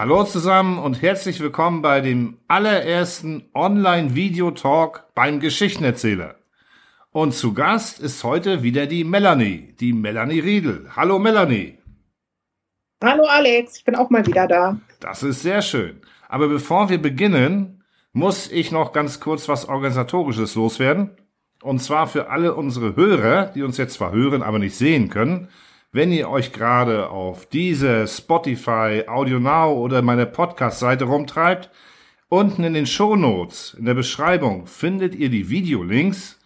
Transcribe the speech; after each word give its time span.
Hallo 0.00 0.24
zusammen 0.24 0.78
und 0.78 1.02
herzlich 1.02 1.40
willkommen 1.40 1.82
bei 1.82 2.00
dem 2.00 2.38
allerersten 2.48 3.44
Online-Video-Talk 3.52 5.04
beim 5.14 5.40
Geschichtenerzähler. 5.40 6.36
Und 7.10 7.34
zu 7.34 7.52
Gast 7.52 8.00
ist 8.00 8.24
heute 8.24 8.62
wieder 8.62 8.86
die 8.86 9.04
Melanie, 9.04 9.74
die 9.78 9.92
Melanie 9.92 10.38
Riedel. 10.38 10.88
Hallo 10.96 11.18
Melanie. 11.18 11.76
Hallo 13.04 13.24
Alex, 13.26 13.76
ich 13.76 13.84
bin 13.84 13.94
auch 13.94 14.08
mal 14.08 14.26
wieder 14.26 14.46
da. 14.48 14.80
Das 15.00 15.22
ist 15.22 15.42
sehr 15.42 15.60
schön. 15.60 16.00
Aber 16.30 16.48
bevor 16.48 16.88
wir 16.88 17.02
beginnen, 17.02 17.84
muss 18.14 18.50
ich 18.50 18.72
noch 18.72 18.94
ganz 18.94 19.20
kurz 19.20 19.50
was 19.50 19.68
Organisatorisches 19.68 20.54
loswerden. 20.54 21.10
Und 21.62 21.80
zwar 21.80 22.06
für 22.06 22.30
alle 22.30 22.54
unsere 22.54 22.96
Hörer, 22.96 23.52
die 23.54 23.62
uns 23.62 23.76
jetzt 23.76 23.96
zwar 23.96 24.12
hören, 24.12 24.42
aber 24.42 24.58
nicht 24.58 24.76
sehen 24.76 25.10
können. 25.10 25.48
Wenn 25.92 26.12
ihr 26.12 26.30
euch 26.30 26.52
gerade 26.52 27.10
auf 27.10 27.46
diese 27.46 28.06
Spotify, 28.06 29.02
Audio 29.08 29.40
Now 29.40 29.72
oder 29.72 30.02
meine 30.02 30.24
Podcast-Seite 30.24 31.04
rumtreibt, 31.04 31.68
unten 32.28 32.62
in 32.62 32.74
den 32.74 32.86
Shownotes, 32.86 33.74
in 33.76 33.86
der 33.86 33.94
Beschreibung, 33.94 34.68
findet 34.68 35.16
ihr 35.16 35.30
die 35.30 35.50
Videolinks, 35.50 36.38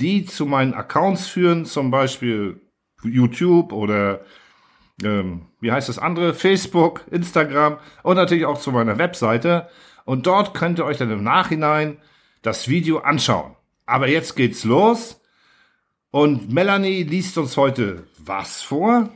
die 0.00 0.24
zu 0.24 0.46
meinen 0.46 0.74
Accounts 0.74 1.26
führen, 1.26 1.64
zum 1.64 1.90
Beispiel 1.90 2.60
YouTube 3.02 3.72
oder 3.72 4.20
ähm, 5.02 5.46
wie 5.60 5.72
heißt 5.72 5.88
das 5.88 5.98
andere? 5.98 6.32
Facebook, 6.32 7.04
Instagram 7.10 7.78
und 8.04 8.14
natürlich 8.14 8.46
auch 8.46 8.60
zu 8.60 8.70
meiner 8.70 8.96
Webseite. 8.96 9.68
Und 10.04 10.28
dort 10.28 10.54
könnt 10.54 10.78
ihr 10.78 10.84
euch 10.84 10.98
dann 10.98 11.10
im 11.10 11.24
Nachhinein 11.24 11.96
das 12.42 12.68
Video 12.68 12.98
anschauen. 12.98 13.56
Aber 13.86 14.06
jetzt 14.06 14.36
geht's 14.36 14.62
los. 14.62 15.20
Und 16.14 16.52
Melanie 16.52 17.02
liest 17.02 17.36
uns 17.38 17.56
heute 17.56 18.06
was 18.18 18.62
vor? 18.62 19.12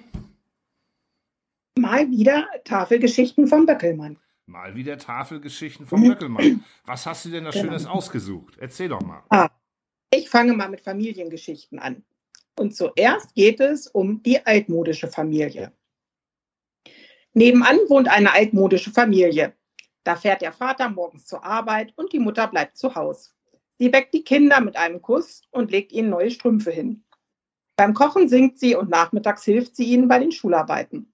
Mal 1.78 2.10
wieder 2.10 2.48
Tafelgeschichten 2.64 3.46
vom 3.46 3.66
Böckelmann. 3.66 4.16
Mal 4.46 4.74
wieder 4.74 4.98
Tafelgeschichten 4.98 5.86
vom 5.86 6.02
Böckelmann. 6.02 6.64
Was 6.86 7.06
hast 7.06 7.24
du 7.24 7.28
denn 7.28 7.44
da 7.44 7.50
genau. 7.50 7.66
Schönes 7.66 7.86
ausgesucht? 7.86 8.54
Erzähl 8.58 8.88
doch 8.88 9.00
mal. 9.00 9.22
Ah, 9.28 9.48
ich 10.12 10.28
fange 10.28 10.54
mal 10.54 10.68
mit 10.68 10.80
Familiengeschichten 10.80 11.78
an. 11.78 12.02
Und 12.58 12.74
zuerst 12.74 13.32
geht 13.36 13.60
es 13.60 13.86
um 13.86 14.20
die 14.24 14.44
altmodische 14.44 15.06
Familie. 15.06 15.70
Nebenan 17.32 17.78
wohnt 17.86 18.08
eine 18.08 18.32
altmodische 18.32 18.90
Familie. 18.90 19.54
Da 20.02 20.16
fährt 20.16 20.42
der 20.42 20.52
Vater 20.52 20.88
morgens 20.88 21.26
zur 21.26 21.44
Arbeit 21.44 21.92
und 21.94 22.12
die 22.12 22.18
Mutter 22.18 22.48
bleibt 22.48 22.76
zu 22.76 22.96
Hause. 22.96 23.30
Sie 23.78 23.92
weckt 23.92 24.12
die 24.12 24.24
Kinder 24.24 24.60
mit 24.60 24.76
einem 24.76 25.00
Kuss 25.00 25.42
und 25.50 25.70
legt 25.70 25.92
ihnen 25.92 26.10
neue 26.10 26.30
Strümpfe 26.30 26.70
hin. 26.70 27.04
Beim 27.76 27.94
Kochen 27.94 28.28
singt 28.28 28.58
sie 28.58 28.74
und 28.74 28.90
nachmittags 28.90 29.44
hilft 29.44 29.76
sie 29.76 29.84
ihnen 29.84 30.08
bei 30.08 30.18
den 30.18 30.32
Schularbeiten. 30.32 31.12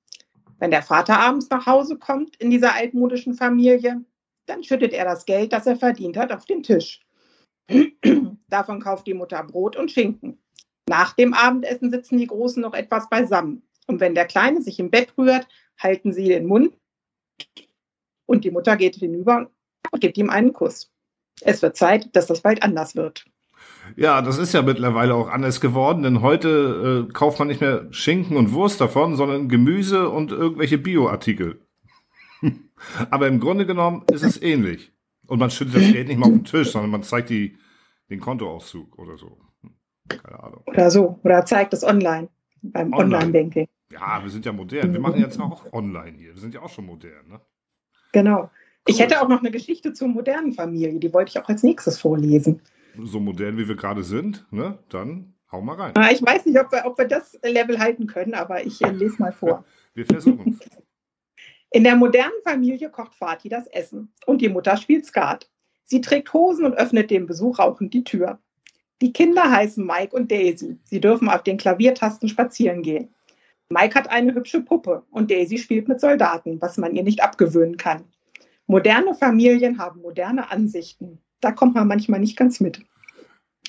Wenn 0.58 0.70
der 0.70 0.82
Vater 0.82 1.18
abends 1.20 1.50
nach 1.50 1.66
Hause 1.66 1.98
kommt 1.98 2.36
in 2.36 2.50
dieser 2.50 2.74
altmodischen 2.74 3.34
Familie, 3.34 4.02
dann 4.46 4.64
schüttet 4.64 4.94
er 4.94 5.04
das 5.04 5.26
Geld, 5.26 5.52
das 5.52 5.66
er 5.66 5.76
verdient 5.76 6.16
hat, 6.16 6.32
auf 6.32 6.46
den 6.46 6.62
Tisch. 6.62 7.00
Davon 8.48 8.80
kauft 8.80 9.06
die 9.06 9.14
Mutter 9.14 9.42
Brot 9.44 9.76
und 9.76 9.90
Schinken. 9.90 10.38
Nach 10.88 11.12
dem 11.12 11.34
Abendessen 11.34 11.90
sitzen 11.90 12.18
die 12.18 12.26
Großen 12.26 12.62
noch 12.62 12.74
etwas 12.74 13.08
beisammen. 13.10 13.62
Und 13.86 14.00
wenn 14.00 14.14
der 14.14 14.26
Kleine 14.26 14.62
sich 14.62 14.78
im 14.78 14.90
Bett 14.90 15.12
rührt, 15.18 15.46
halten 15.78 16.12
sie 16.12 16.28
den 16.28 16.46
Mund 16.46 16.78
und 18.26 18.44
die 18.44 18.50
Mutter 18.50 18.76
geht 18.76 18.96
hinüber 18.96 19.50
und 19.90 20.00
gibt 20.00 20.16
ihm 20.16 20.30
einen 20.30 20.52
Kuss. 20.52 20.93
Es 21.44 21.62
wird 21.62 21.76
Zeit, 21.76 22.14
dass 22.16 22.26
das 22.26 22.40
bald 22.40 22.62
anders 22.62 22.96
wird. 22.96 23.24
Ja, 23.96 24.22
das 24.22 24.38
ist 24.38 24.54
ja 24.54 24.62
mittlerweile 24.62 25.14
auch 25.14 25.28
anders 25.28 25.60
geworden, 25.60 26.02
denn 26.02 26.22
heute 26.22 27.06
äh, 27.08 27.12
kauft 27.12 27.38
man 27.38 27.48
nicht 27.48 27.60
mehr 27.60 27.86
Schinken 27.90 28.36
und 28.36 28.52
Wurst 28.52 28.80
davon, 28.80 29.14
sondern 29.16 29.48
Gemüse 29.48 30.08
und 30.08 30.32
irgendwelche 30.32 30.78
Bioartikel. 30.78 31.60
Aber 33.10 33.28
im 33.28 33.40
Grunde 33.40 33.66
genommen 33.66 34.04
ist 34.10 34.22
es 34.22 34.40
ähnlich. 34.40 34.92
Und 35.26 35.38
man 35.38 35.50
schüttet 35.50 35.76
das 35.76 35.92
Geld 35.92 36.08
nicht 36.08 36.18
mal 36.18 36.26
auf 36.26 36.32
den 36.32 36.44
Tisch, 36.44 36.70
sondern 36.70 36.90
man 36.90 37.02
zeigt 37.02 37.30
die, 37.30 37.56
den 38.10 38.20
Kontoauszug 38.20 38.98
oder 38.98 39.16
so. 39.16 39.38
Keine 40.08 40.42
Ahnung. 40.42 40.62
Oder 40.66 40.90
so. 40.90 41.18
Oder 41.22 41.44
zeigt 41.44 41.72
es 41.72 41.82
online 41.82 42.28
beim 42.62 42.92
Online-Banking. 42.92 43.68
ja, 43.90 44.22
wir 44.22 44.30
sind 44.30 44.44
ja 44.44 44.52
modern. 44.52 44.92
Wir 44.92 45.00
machen 45.00 45.20
jetzt 45.20 45.40
auch 45.40 45.72
online 45.72 46.16
hier. 46.16 46.34
Wir 46.34 46.40
sind 46.40 46.54
ja 46.54 46.60
auch 46.60 46.68
schon 46.68 46.86
modern, 46.86 47.28
ne? 47.28 47.40
Genau. 48.12 48.50
Ich 48.86 49.00
hätte 49.00 49.22
auch 49.22 49.28
noch 49.28 49.40
eine 49.40 49.50
Geschichte 49.50 49.92
zur 49.92 50.08
modernen 50.08 50.52
Familie. 50.52 50.98
Die 50.98 51.12
wollte 51.12 51.30
ich 51.30 51.42
auch 51.42 51.48
als 51.48 51.62
nächstes 51.62 51.98
vorlesen 51.98 52.60
so 53.02 53.20
modern 53.20 53.56
wie 53.56 53.68
wir 53.68 53.76
gerade 53.76 54.04
sind, 54.04 54.46
ne, 54.50 54.78
dann 54.88 55.34
hau 55.50 55.60
mal 55.60 55.76
rein. 55.76 55.92
Ah, 55.96 56.10
ich 56.10 56.22
weiß 56.22 56.46
nicht, 56.46 56.58
ob 56.58 56.72
wir, 56.72 56.84
ob 56.84 56.98
wir 56.98 57.06
das 57.06 57.38
Level 57.42 57.78
halten 57.78 58.06
können, 58.06 58.34
aber 58.34 58.64
ich 58.64 58.80
äh, 58.82 58.90
lese 58.90 59.16
mal 59.18 59.32
vor. 59.32 59.64
wir 59.94 60.06
versuchen 60.06 60.58
es. 60.60 60.68
In 61.70 61.84
der 61.84 61.96
modernen 61.96 62.40
Familie 62.44 62.88
kocht 62.88 63.14
Vati 63.20 63.48
das 63.48 63.66
Essen 63.68 64.12
und 64.26 64.40
die 64.40 64.48
Mutter 64.48 64.76
spielt 64.76 65.06
Skat. 65.06 65.50
Sie 65.84 66.00
trägt 66.00 66.32
Hosen 66.32 66.64
und 66.64 66.74
öffnet 66.74 67.10
dem 67.10 67.26
Besuch 67.26 67.58
rauchend 67.58 67.92
die 67.92 68.04
Tür. 68.04 68.38
Die 69.02 69.12
Kinder 69.12 69.50
heißen 69.50 69.84
Mike 69.84 70.14
und 70.14 70.30
Daisy. 70.30 70.78
Sie 70.84 71.00
dürfen 71.00 71.28
auf 71.28 71.42
den 71.42 71.56
Klaviertasten 71.56 72.28
spazieren 72.28 72.82
gehen. 72.82 73.12
Mike 73.68 73.94
hat 73.96 74.08
eine 74.08 74.34
hübsche 74.34 74.60
Puppe 74.60 75.02
und 75.10 75.30
Daisy 75.30 75.58
spielt 75.58 75.88
mit 75.88 76.00
Soldaten, 76.00 76.60
was 76.62 76.78
man 76.78 76.94
ihr 76.94 77.02
nicht 77.02 77.22
abgewöhnen 77.22 77.76
kann. 77.76 78.04
Moderne 78.66 79.14
Familien 79.14 79.78
haben 79.78 80.00
moderne 80.00 80.50
Ansichten 80.50 81.20
da 81.44 81.52
kommt 81.52 81.74
man 81.74 81.86
manchmal 81.86 82.20
nicht 82.20 82.36
ganz 82.36 82.60
mit. 82.60 82.80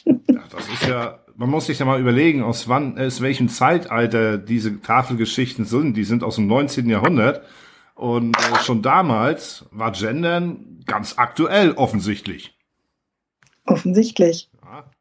Ja, 0.06 0.16
das 0.52 0.68
ist 0.70 0.88
ja, 0.88 1.20
man 1.36 1.50
muss 1.50 1.66
sich 1.66 1.80
ja 1.80 1.86
mal 1.86 2.00
überlegen, 2.00 2.42
aus 2.42 2.70
wann, 2.70 2.98
aus 2.98 3.22
welchem 3.22 3.50
Zeitalter 3.50 4.38
diese 4.38 4.82
Tafelgeschichten 4.82 5.66
sind. 5.66 5.98
Die 5.98 6.06
sind 6.06 6.24
aus 6.24 6.36
dem 6.36 6.48
19. 6.48 6.90
Jahrhundert. 6.90 7.44
Und 7.96 8.38
äh, 8.38 8.60
schon 8.60 8.82
damals 8.82 9.66
war 9.72 9.92
Gendern 9.92 10.82
ganz 10.86 11.18
aktuell 11.18 11.72
offensichtlich. 11.72 12.58
Offensichtlich. 13.66 14.50
Ja. 14.64 14.92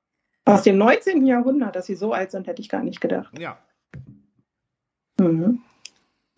Aus 0.44 0.62
dem 0.62 0.78
19. 0.78 1.26
Jahrhundert, 1.26 1.76
dass 1.76 1.86
sie 1.86 1.96
so 1.96 2.12
alt 2.12 2.30
sind, 2.30 2.46
hätte 2.46 2.62
ich 2.62 2.68
gar 2.68 2.82
nicht 2.82 3.00
gedacht. 3.00 3.36
Ja. 3.38 3.58
Mhm. 5.18 5.60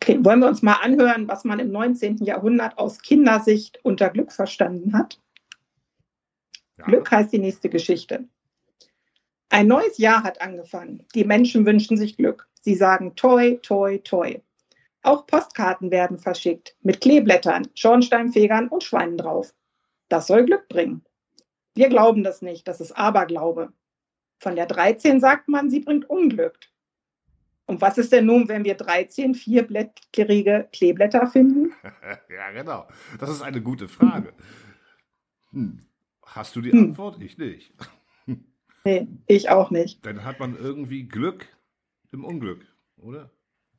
Wollen 0.09 0.41
wir 0.41 0.49
uns 0.49 0.63
mal 0.63 0.75
anhören, 0.75 1.27
was 1.27 1.45
man 1.45 1.59
im 1.59 1.73
19. 1.73 2.19
Jahrhundert 2.19 2.79
aus 2.79 3.01
Kindersicht 3.01 3.81
unter 3.83 4.11
Glück 4.11 4.33
verstanden 4.33 4.97
hat? 4.97 5.21
Ja. 6.79 6.85
Glück 6.85 7.11
heißt 7.11 7.33
die 7.33 7.39
nächste 7.39 7.69
Geschichte. 7.69 8.29
Ein 9.49 9.69
neues 9.69 9.99
Jahr 9.99 10.23
hat 10.23 10.41
angefangen. 10.41 11.05
Die 11.15 11.25
Menschen 11.25 11.67
wünschen 11.67 11.97
sich 11.97 12.17
Glück. 12.17 12.49
Sie 12.61 12.75
sagen 12.75 13.15
toi, 13.17 13.57
toi, 13.63 13.99
toi. 13.99 14.41
Auch 15.03 15.27
Postkarten 15.27 15.91
werden 15.91 16.19
verschickt 16.19 16.77
mit 16.83 17.01
Kleeblättern, 17.01 17.69
Schornsteinfegern 17.75 18.69
und 18.69 18.83
Schweinen 18.83 19.17
drauf. 19.17 19.55
Das 20.09 20.27
soll 20.27 20.45
Glück 20.45 20.69
bringen. 20.69 21.05
Wir 21.75 21.89
glauben 21.89 22.25
das 22.25 22.43
nicht, 22.43 22.67
das 22.67 22.81
ist 22.81 22.93
Aberglaube. 22.93 23.73
Von 24.39 24.57
der 24.57 24.67
13 24.67 25.21
sagt 25.21 25.49
man, 25.49 25.71
sie 25.71 25.81
bringt 25.81 26.11
Unglück. 26.11 26.59
Und 27.67 27.81
was 27.81 27.99
ist 27.99 28.13
denn 28.13 28.27
nun, 28.27 28.49
wenn 28.49 28.65
wir 28.65 28.75
13 28.75 29.35
vierblättrige 29.35 30.69
Kleeblätter 30.73 31.27
finden? 31.27 31.73
ja, 32.31 32.51
genau. 32.53 32.87
Das 33.19 33.29
ist 33.29 33.43
eine 33.43 33.61
gute 33.61 33.89
Frage. 33.89 34.33
Hm. 35.51 35.81
Hast 36.25 36.55
du 36.57 36.61
die 36.61 36.73
hm. 36.73 36.91
Antwort? 36.91 37.21
Ich 37.21 37.39
nicht. 37.39 37.73
Nee, 38.85 39.09
ich 39.27 39.51
auch 39.51 39.73
nicht. 39.73 40.07
Dann 40.07 40.25
hat 40.25 40.39
man 40.39 40.57
irgendwie 40.57 41.09
Glück 41.09 41.49
im 42.13 42.25
Unglück, 42.25 42.65
oder? 42.99 43.33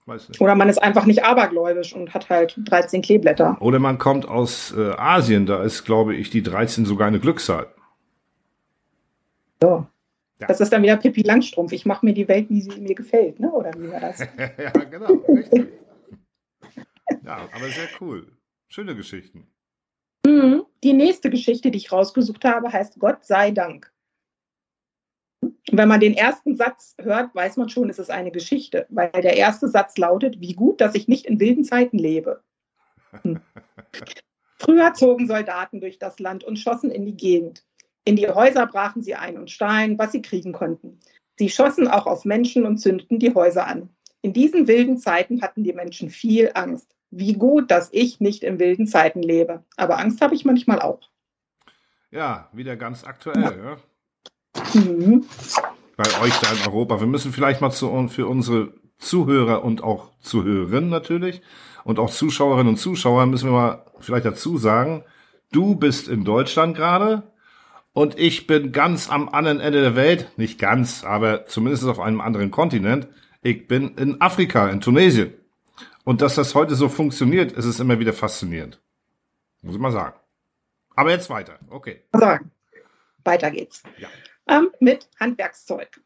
Weiß 0.05 0.27
nicht. 0.27 0.41
Oder 0.41 0.53
man 0.53 0.67
ist 0.67 0.83
einfach 0.83 1.05
nicht 1.05 1.23
abergläubisch 1.23 1.93
und 1.93 2.13
hat 2.13 2.29
halt 2.29 2.59
13 2.65 3.01
Kleeblätter. 3.01 3.55
Oder 3.61 3.79
man 3.79 3.99
kommt 3.99 4.27
aus 4.27 4.73
äh, 4.75 4.91
Asien, 4.97 5.45
da 5.45 5.63
ist, 5.63 5.85
glaube 5.85 6.13
ich, 6.13 6.29
die 6.29 6.43
13 6.43 6.85
sogar 6.85 7.07
eine 7.07 7.21
Glückszahl. 7.21 7.67
So. 9.61 9.87
Ja. 10.39 10.47
Das 10.47 10.59
ist 10.59 10.71
dann 10.71 10.83
wieder 10.83 10.97
Pippi 10.97 11.23
Langstrumpf. 11.23 11.71
Ich 11.71 11.85
mache 11.85 12.05
mir 12.05 12.13
die 12.13 12.27
Welt, 12.27 12.49
wie 12.49 12.61
sie 12.61 12.79
mir 12.79 12.93
gefällt, 12.93 13.39
ne? 13.39 13.51
oder 13.51 13.71
wie 13.73 13.91
war 13.91 13.99
das? 13.99 14.19
ja, 14.57 14.69
genau, 14.71 15.13
richtig. 15.27 15.67
ja, 17.23 17.49
aber 17.51 17.69
sehr 17.69 17.89
cool. 17.99 18.31
Schöne 18.69 18.95
Geschichten. 18.95 19.47
Mhm. 20.25 20.65
Die 20.83 20.93
nächste 20.93 21.29
Geschichte, 21.29 21.71
die 21.71 21.77
ich 21.77 21.91
rausgesucht 21.91 22.45
habe, 22.45 22.71
heißt 22.71 22.99
Gott 22.99 23.25
sei 23.25 23.51
Dank. 23.51 23.91
Wenn 25.71 25.87
man 25.87 25.99
den 25.99 26.13
ersten 26.13 26.55
Satz 26.55 26.95
hört, 26.99 27.33
weiß 27.33 27.57
man 27.57 27.69
schon, 27.69 27.89
es 27.89 27.99
ist 27.99 28.11
eine 28.11 28.31
Geschichte, 28.31 28.85
weil 28.89 29.11
der 29.11 29.37
erste 29.37 29.67
Satz 29.67 29.97
lautet, 29.97 30.39
wie 30.39 30.53
gut, 30.53 30.81
dass 30.81 30.95
ich 30.95 31.07
nicht 31.07 31.25
in 31.25 31.39
wilden 31.39 31.63
Zeiten 31.63 31.97
lebe. 31.97 32.43
Hm. 33.23 33.39
Früher 34.59 34.93
zogen 34.93 35.27
Soldaten 35.27 35.81
durch 35.81 35.99
das 35.99 36.19
Land 36.19 36.43
und 36.43 36.57
schossen 36.57 36.91
in 36.91 37.05
die 37.05 37.15
Gegend. 37.15 37.66
In 38.07 38.15
die 38.15 38.29
Häuser 38.29 38.65
brachen 38.67 39.01
sie 39.01 39.15
ein 39.15 39.37
und 39.37 39.51
stahlen, 39.51 39.99
was 39.99 40.13
sie 40.13 40.21
kriegen 40.21 40.53
konnten. 40.53 40.97
Sie 41.35 41.49
schossen 41.49 41.89
auch 41.89 42.05
auf 42.05 42.23
Menschen 42.23 42.65
und 42.65 42.77
zündeten 42.77 43.19
die 43.19 43.35
Häuser 43.35 43.67
an. 43.67 43.89
In 44.21 44.31
diesen 44.31 44.65
wilden 44.65 44.97
Zeiten 44.97 45.41
hatten 45.41 45.65
die 45.65 45.73
Menschen 45.73 46.09
viel 46.09 46.51
Angst 46.53 46.95
wie 47.11 47.33
gut, 47.33 47.69
dass 47.69 47.89
ich 47.91 48.21
nicht 48.21 48.43
in 48.43 48.59
wilden 48.59 48.87
Zeiten 48.87 49.21
lebe. 49.21 49.65
Aber 49.75 49.99
Angst 49.99 50.21
habe 50.21 50.35
ich 50.35 50.45
manchmal 50.45 50.79
auch. 50.79 51.01
Ja, 52.09 52.47
wieder 52.53 52.77
ganz 52.77 53.03
aktuell. 53.03 53.77
Ja. 54.55 54.81
Mhm. 54.81 55.25
Bei 55.97 56.05
euch 56.21 56.39
da 56.39 56.53
in 56.53 56.65
Europa. 56.65 57.01
Wir 57.01 57.07
müssen 57.07 57.33
vielleicht 57.33 57.59
mal 57.59 57.71
zu, 57.71 58.07
für 58.07 58.27
unsere 58.27 58.73
Zuhörer 58.99 59.65
und 59.65 59.83
auch 59.83 60.13
Zuhörerinnen 60.21 60.89
natürlich 60.89 61.41
Und 61.83 61.99
auch 61.99 62.09
Zuschauerinnen 62.09 62.69
und 62.69 62.77
Zuschauer 62.77 63.25
müssen 63.25 63.49
wir 63.49 63.53
mal 63.53 63.85
vielleicht 63.99 64.25
dazu 64.25 64.57
sagen, 64.57 65.03
du 65.51 65.75
bist 65.75 66.07
in 66.07 66.23
Deutschland 66.23 66.73
gerade 66.77 67.33
und 67.93 68.17
ich 68.19 68.47
bin 68.47 68.71
ganz 68.71 69.09
am 69.09 69.29
anderen 69.29 69.59
Ende 69.59 69.81
der 69.81 69.95
Welt, 69.95 70.31
nicht 70.37 70.59
ganz, 70.59 71.03
aber 71.03 71.45
zumindest 71.45 71.85
auf 71.85 71.99
einem 71.99 72.21
anderen 72.21 72.51
Kontinent. 72.51 73.07
Ich 73.41 73.67
bin 73.67 73.95
in 73.97 74.21
Afrika, 74.21 74.69
in 74.69 74.81
Tunesien. 74.81 75.33
Und 76.03 76.21
dass 76.21 76.35
das 76.35 76.55
heute 76.55 76.75
so 76.75 76.89
funktioniert, 76.89 77.51
ist 77.51 77.65
es 77.65 77.79
immer 77.79 77.99
wieder 77.99 78.13
faszinierend. 78.13 78.81
Muss 79.61 79.75
ich 79.75 79.81
mal 79.81 79.91
sagen. 79.91 80.15
Aber 80.95 81.11
jetzt 81.11 81.29
weiter. 81.29 81.59
Okay. 81.69 82.03
Sagen. 82.13 82.51
Weiter 83.23 83.51
geht's. 83.51 83.83
Ja. 83.97 84.07
Ähm, 84.47 84.69
mit 84.79 85.09
Handwerkszeug. 85.19 86.01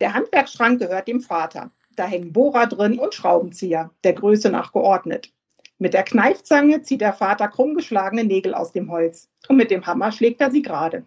Der 0.00 0.14
Handwerksschrank 0.14 0.80
gehört 0.80 1.08
dem 1.08 1.20
Vater. 1.20 1.70
Da 1.96 2.06
hängen 2.06 2.32
Bohrer 2.32 2.66
drin 2.66 2.98
und 2.98 3.14
Schraubenzieher, 3.14 3.90
der 4.04 4.12
Größe 4.12 4.50
nach 4.50 4.72
geordnet. 4.72 5.32
Mit 5.78 5.92
der 5.94 6.04
Kneifzange 6.04 6.82
zieht 6.82 7.00
der 7.02 7.12
Vater 7.12 7.48
krummgeschlagene 7.48 8.24
Nägel 8.24 8.54
aus 8.54 8.72
dem 8.72 8.90
Holz 8.90 9.28
und 9.48 9.56
mit 9.56 9.70
dem 9.70 9.86
Hammer 9.86 10.10
schlägt 10.12 10.40
er 10.40 10.50
sie 10.50 10.62
gerade. 10.62 11.04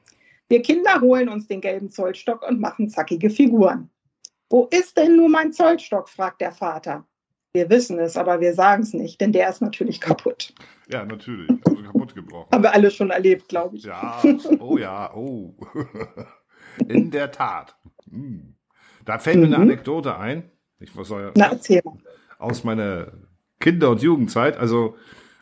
Wir 0.47 0.61
Kinder 0.61 1.01
holen 1.01 1.29
uns 1.29 1.47
den 1.47 1.61
gelben 1.61 1.89
Zollstock 1.89 2.47
und 2.47 2.59
machen 2.59 2.89
zackige 2.89 3.29
Figuren. 3.29 3.89
Wo 4.49 4.65
ist 4.71 4.97
denn 4.97 5.15
nur 5.15 5.29
mein 5.29 5.53
Zollstock? 5.53 6.09
fragt 6.09 6.41
der 6.41 6.51
Vater. 6.51 7.05
Wir 7.53 7.69
wissen 7.69 7.97
es, 7.99 8.15
aber 8.15 8.39
wir 8.41 8.53
sagen 8.53 8.83
es 8.83 8.93
nicht, 8.93 9.19
denn 9.21 9.31
der 9.31 9.49
ist 9.49 9.61
natürlich 9.61 9.99
kaputt. 9.99 10.53
Ja, 10.91 11.03
natürlich. 11.03 11.49
Also 11.65 11.81
kaputt 11.83 12.13
gebrochen. 12.13 12.49
Haben 12.51 12.63
wir 12.63 12.73
alle 12.73 12.91
schon 12.91 13.09
erlebt, 13.09 13.47
glaube 13.47 13.75
ich. 13.77 13.83
Ja, 13.85 14.21
oh 14.59 14.77
ja, 14.77 15.11
oh. 15.15 15.55
In 16.87 17.09
der 17.11 17.31
Tat. 17.31 17.75
Hm. 18.09 18.55
Da 19.05 19.17
fällt 19.17 19.37
mir 19.37 19.45
eine 19.47 19.57
Mhm. 19.57 19.63
Anekdote 19.63 20.15
ein. 20.17 20.51
Ich 20.79 20.95
was 20.95 21.07
soll 21.07 21.31
Na, 21.35 21.47
erzähl 21.51 21.81
mal. 21.83 21.97
aus 22.37 22.63
meiner 22.63 23.11
Kinder- 23.59 23.89
und 23.89 24.01
Jugendzeit. 24.01 24.57
Also, 24.57 24.95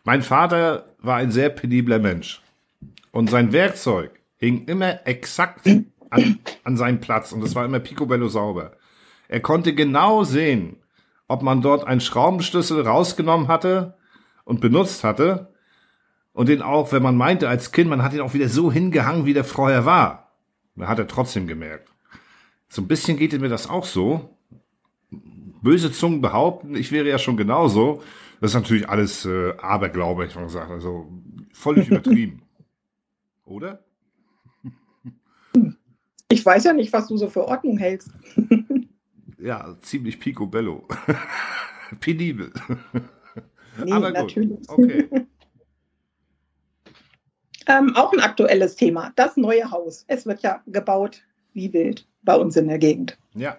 mein 0.03 0.21
Vater 0.21 0.93
war 0.99 1.17
ein 1.17 1.31
sehr 1.31 1.49
penibler 1.49 1.99
Mensch. 1.99 2.41
Und 3.11 3.29
sein 3.29 3.51
Werkzeug 3.51 4.11
hing 4.37 4.65
immer 4.65 5.05
exakt 5.07 5.67
an, 6.09 6.39
an 6.63 6.77
seinem 6.77 6.99
Platz. 6.99 7.31
Und 7.31 7.43
es 7.43 7.55
war 7.55 7.65
immer 7.65 7.79
picobello 7.79 8.27
sauber. 8.27 8.73
Er 9.27 9.39
konnte 9.39 9.73
genau 9.73 10.23
sehen, 10.23 10.77
ob 11.27 11.41
man 11.41 11.61
dort 11.61 11.85
einen 11.85 12.01
Schraubenschlüssel 12.01 12.81
rausgenommen 12.81 13.47
hatte 13.47 13.95
und 14.45 14.61
benutzt 14.61 15.03
hatte. 15.03 15.53
Und 16.33 16.49
den 16.49 16.61
auch, 16.61 16.91
wenn 16.91 17.03
man 17.03 17.17
meinte 17.17 17.49
als 17.49 17.71
Kind, 17.71 17.89
man 17.89 18.03
hat 18.03 18.13
ihn 18.13 18.21
auch 18.21 18.33
wieder 18.33 18.47
so 18.47 18.71
hingehangen, 18.71 19.25
wie 19.25 19.33
der 19.33 19.43
vorher 19.43 19.85
war. 19.85 20.31
Da 20.75 20.87
hat 20.87 20.99
er 20.99 21.07
trotzdem 21.07 21.47
gemerkt. 21.47 21.89
So 22.69 22.81
ein 22.81 22.87
bisschen 22.87 23.17
geht 23.17 23.39
mir 23.39 23.49
das 23.49 23.69
auch 23.69 23.85
so 23.85 24.36
böse 25.61 25.91
Zungen 25.91 26.21
behaupten, 26.21 26.75
ich 26.75 26.91
wäre 26.91 27.07
ja 27.07 27.17
schon 27.17 27.37
genauso. 27.37 28.01
Das 28.39 28.51
ist 28.51 28.55
natürlich 28.55 28.87
alles 28.87 29.25
äh, 29.25 29.53
Aberglaube, 29.57 30.25
ich 30.25 30.35
mal 30.35 30.43
gesagt. 30.43 30.69
Also 30.69 31.07
völlig 31.51 31.89
übertrieben. 31.89 32.43
Oder? 33.45 33.83
Ich 36.29 36.45
weiß 36.45 36.65
ja 36.65 36.73
nicht, 36.73 36.91
was 36.93 37.07
du 37.07 37.17
so 37.17 37.29
für 37.29 37.47
Ordnung 37.47 37.77
hältst. 37.77 38.11
Ja, 39.39 39.77
ziemlich 39.81 40.19
picobello. 40.19 40.87
Penibel. 41.99 42.51
Nee, 43.83 43.91
Aber 43.91 44.11
gut. 44.11 44.21
natürlich. 44.21 44.69
Okay. 44.69 45.09
Ähm, 47.69 47.93
auch 47.97 48.13
ein 48.13 48.21
aktuelles 48.21 48.77
Thema, 48.77 49.11
das 49.17 49.35
neue 49.35 49.69
Haus. 49.69 50.05
Es 50.07 50.25
wird 50.25 50.41
ja 50.41 50.61
gebaut 50.67 51.23
wie 51.51 51.73
wild 51.73 52.07
bei 52.23 52.33
uns 52.33 52.55
in 52.55 52.69
der 52.69 52.77
Gegend. 52.77 53.17
Ja. 53.35 53.57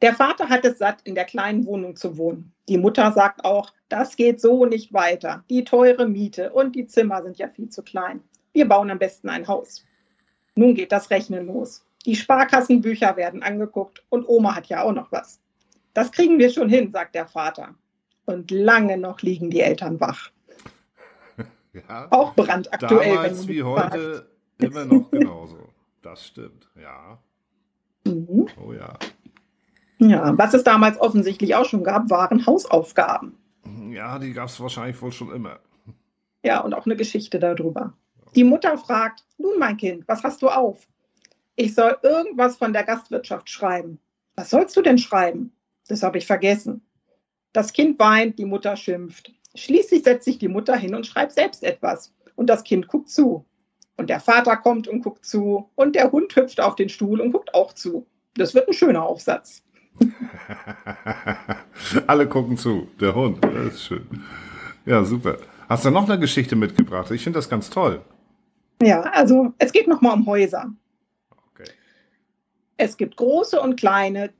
Der 0.00 0.14
Vater 0.14 0.48
hat 0.48 0.64
es 0.64 0.78
satt, 0.78 1.02
in 1.02 1.14
der 1.14 1.24
kleinen 1.24 1.66
Wohnung 1.66 1.96
zu 1.96 2.16
wohnen. 2.16 2.52
Die 2.68 2.78
Mutter 2.78 3.10
sagt 3.12 3.44
auch, 3.44 3.72
das 3.88 4.14
geht 4.16 4.40
so 4.40 4.64
nicht 4.64 4.92
weiter. 4.92 5.44
Die 5.50 5.64
teure 5.64 6.06
Miete 6.06 6.52
und 6.52 6.76
die 6.76 6.86
Zimmer 6.86 7.22
sind 7.22 7.38
ja 7.38 7.48
viel 7.48 7.68
zu 7.68 7.82
klein. 7.82 8.22
Wir 8.52 8.68
bauen 8.68 8.90
am 8.90 8.98
besten 8.98 9.28
ein 9.28 9.48
Haus. 9.48 9.84
Nun 10.54 10.74
geht 10.74 10.92
das 10.92 11.10
Rechnen 11.10 11.46
los. 11.46 11.84
Die 12.06 12.14
Sparkassenbücher 12.14 13.16
werden 13.16 13.42
angeguckt 13.42 14.04
und 14.08 14.28
Oma 14.28 14.54
hat 14.54 14.66
ja 14.66 14.82
auch 14.82 14.92
noch 14.92 15.10
was. 15.10 15.40
Das 15.94 16.12
kriegen 16.12 16.38
wir 16.38 16.50
schon 16.50 16.68
hin, 16.68 16.92
sagt 16.92 17.14
der 17.14 17.26
Vater. 17.26 17.74
Und 18.24 18.50
lange 18.50 18.98
noch 18.98 19.20
liegen 19.22 19.50
die 19.50 19.60
Eltern 19.60 20.00
wach. 20.00 20.30
ja. 21.72 22.06
Auch 22.10 22.34
brandaktuell. 22.34 23.14
Damals 23.14 23.48
wie 23.48 23.62
heute 23.62 24.30
immer 24.58 24.84
noch 24.84 25.10
genauso. 25.10 25.68
Das 26.02 26.24
stimmt. 26.24 26.68
Ja. 26.80 27.18
fragst. 28.08 28.28
Mhm. 28.30 28.46
Oh 28.64 28.72
ja. 28.72 28.98
Ja, 29.98 30.36
was 30.38 30.54
es 30.54 30.64
damals 30.64 31.00
offensichtlich 31.00 31.54
auch 31.54 31.64
schon 31.64 31.82
gab, 31.82 32.08
waren 32.10 32.46
Hausaufgaben. 32.46 33.36
Ja, 33.90 34.18
die 34.18 34.32
gab 34.32 34.48
es 34.48 34.60
wahrscheinlich 34.60 35.00
wohl 35.02 35.12
schon 35.12 35.34
immer. 35.34 35.58
Ja, 36.42 36.60
und 36.60 36.72
auch 36.74 36.86
eine 36.86 36.96
Geschichte 36.96 37.38
darüber. 37.38 37.94
Die 38.34 38.44
Mutter 38.44 38.78
fragt, 38.78 39.24
nun 39.38 39.58
mein 39.58 39.76
Kind, 39.76 40.06
was 40.06 40.22
hast 40.22 40.42
du 40.42 40.48
auf? 40.48 40.86
Ich 41.56 41.74
soll 41.74 41.96
irgendwas 42.02 42.56
von 42.56 42.72
der 42.72 42.84
Gastwirtschaft 42.84 43.50
schreiben. 43.50 43.98
Was 44.36 44.50
sollst 44.50 44.76
du 44.76 44.82
denn 44.82 44.98
schreiben? 44.98 45.52
Das 45.88 46.04
habe 46.04 46.18
ich 46.18 46.26
vergessen. 46.26 46.82
Das 47.52 47.72
Kind 47.72 47.98
weint, 47.98 48.38
die 48.38 48.44
Mutter 48.44 48.76
schimpft. 48.76 49.32
Schließlich 49.56 50.04
setzt 50.04 50.26
sich 50.26 50.38
die 50.38 50.48
Mutter 50.48 50.76
hin 50.76 50.94
und 50.94 51.06
schreibt 51.06 51.32
selbst 51.32 51.64
etwas. 51.64 52.14
Und 52.36 52.48
das 52.48 52.62
Kind 52.62 52.86
guckt 52.86 53.10
zu. 53.10 53.44
Und 53.96 54.10
der 54.10 54.20
Vater 54.20 54.56
kommt 54.56 54.86
und 54.86 55.02
guckt 55.02 55.24
zu. 55.26 55.68
Und 55.74 55.96
der 55.96 56.12
Hund 56.12 56.36
hüpft 56.36 56.60
auf 56.60 56.76
den 56.76 56.88
Stuhl 56.88 57.20
und 57.20 57.32
guckt 57.32 57.52
auch 57.54 57.72
zu. 57.72 58.06
Das 58.34 58.54
wird 58.54 58.68
ein 58.68 58.74
schöner 58.74 59.02
Aufsatz. 59.02 59.64
Alle 62.06 62.26
gucken 62.26 62.56
zu. 62.56 62.88
Der 63.00 63.14
Hund. 63.14 63.44
Das 63.44 63.74
ist 63.74 63.84
schön. 63.84 64.06
Ja, 64.86 65.04
super. 65.04 65.38
Hast 65.68 65.84
du 65.84 65.90
noch 65.90 66.08
eine 66.08 66.18
Geschichte 66.18 66.56
mitgebracht? 66.56 67.10
Ich 67.10 67.22
finde 67.22 67.38
das 67.38 67.48
ganz 67.48 67.70
toll. 67.70 68.00
Ja, 68.80 69.02
also 69.02 69.52
es 69.58 69.72
geht 69.72 69.88
nochmal 69.88 70.14
um 70.14 70.26
Häuser. 70.26 70.72
Okay. 71.52 71.70
Es 72.76 72.96
gibt 72.96 73.16
große 73.16 73.60
und 73.60 73.76
kleine, 73.76 74.30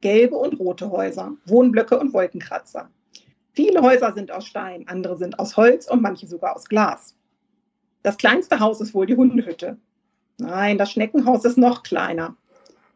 gelbe 0.00 0.36
und 0.36 0.58
rote 0.58 0.90
Häuser, 0.90 1.32
Wohnblöcke 1.46 1.98
und 1.98 2.12
Wolkenkratzer. 2.12 2.90
Viele 3.52 3.80
Häuser 3.80 4.12
sind 4.12 4.30
aus 4.30 4.46
Stein, 4.46 4.86
andere 4.86 5.16
sind 5.16 5.38
aus 5.38 5.56
Holz 5.56 5.88
und 5.88 6.02
manche 6.02 6.26
sogar 6.26 6.56
aus 6.56 6.66
Glas. 6.66 7.16
Das 8.02 8.18
kleinste 8.18 8.60
Haus 8.60 8.80
ist 8.80 8.92
wohl 8.92 9.06
die 9.06 9.16
Hundehütte. 9.16 9.78
Nein, 10.38 10.76
das 10.76 10.92
Schneckenhaus 10.92 11.44
ist 11.44 11.56
noch 11.56 11.82
kleiner. 11.82 12.36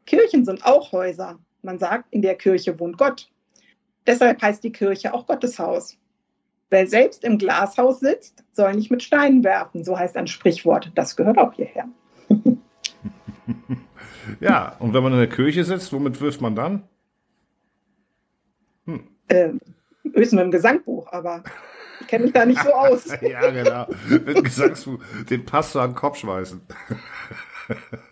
Kirchen 0.04 0.44
sind 0.44 0.66
auch 0.66 0.92
Häuser. 0.92 1.38
Man 1.62 1.78
sagt, 1.78 2.06
in 2.10 2.22
der 2.22 2.36
Kirche 2.36 2.78
wohnt 2.78 2.98
Gott. 2.98 3.30
Deshalb 4.06 4.40
heißt 4.40 4.64
die 4.64 4.72
Kirche 4.72 5.12
auch 5.12 5.26
Gotteshaus. 5.26 5.98
Wer 6.70 6.86
selbst 6.86 7.24
im 7.24 7.38
Glashaus 7.38 8.00
sitzt, 8.00 8.44
soll 8.52 8.74
nicht 8.74 8.90
mit 8.90 9.02
Steinen 9.02 9.44
werfen, 9.44 9.84
so 9.84 9.98
heißt 9.98 10.16
ein 10.16 10.26
Sprichwort. 10.26 10.92
Das 10.94 11.16
gehört 11.16 11.38
auch 11.38 11.52
hierher. 11.52 11.88
Ja, 14.38 14.76
und 14.78 14.94
wenn 14.94 15.02
man 15.02 15.12
in 15.12 15.18
der 15.18 15.28
Kirche 15.28 15.64
sitzt, 15.64 15.92
womit 15.92 16.20
wirft 16.20 16.40
man 16.40 16.54
dann? 16.54 16.84
Ähm, 19.28 19.60
höchstens 20.04 20.32
mit 20.32 20.44
dem 20.44 20.50
Gesangbuch, 20.50 21.12
aber 21.12 21.42
ich 22.00 22.06
kenne 22.06 22.24
mich 22.24 22.32
da 22.32 22.44
nicht 22.44 22.62
so 22.62 22.72
aus. 22.72 23.06
ja, 23.22 23.50
genau. 23.50 23.86
Mit 24.08 24.28
dem 24.28 24.42
Gesangsbuch 24.42 25.02
den 25.28 25.44
Pastor 25.44 25.82
an 25.82 25.90
den 25.90 25.96
Kopf 25.96 26.18
schmeißen. 26.18 26.60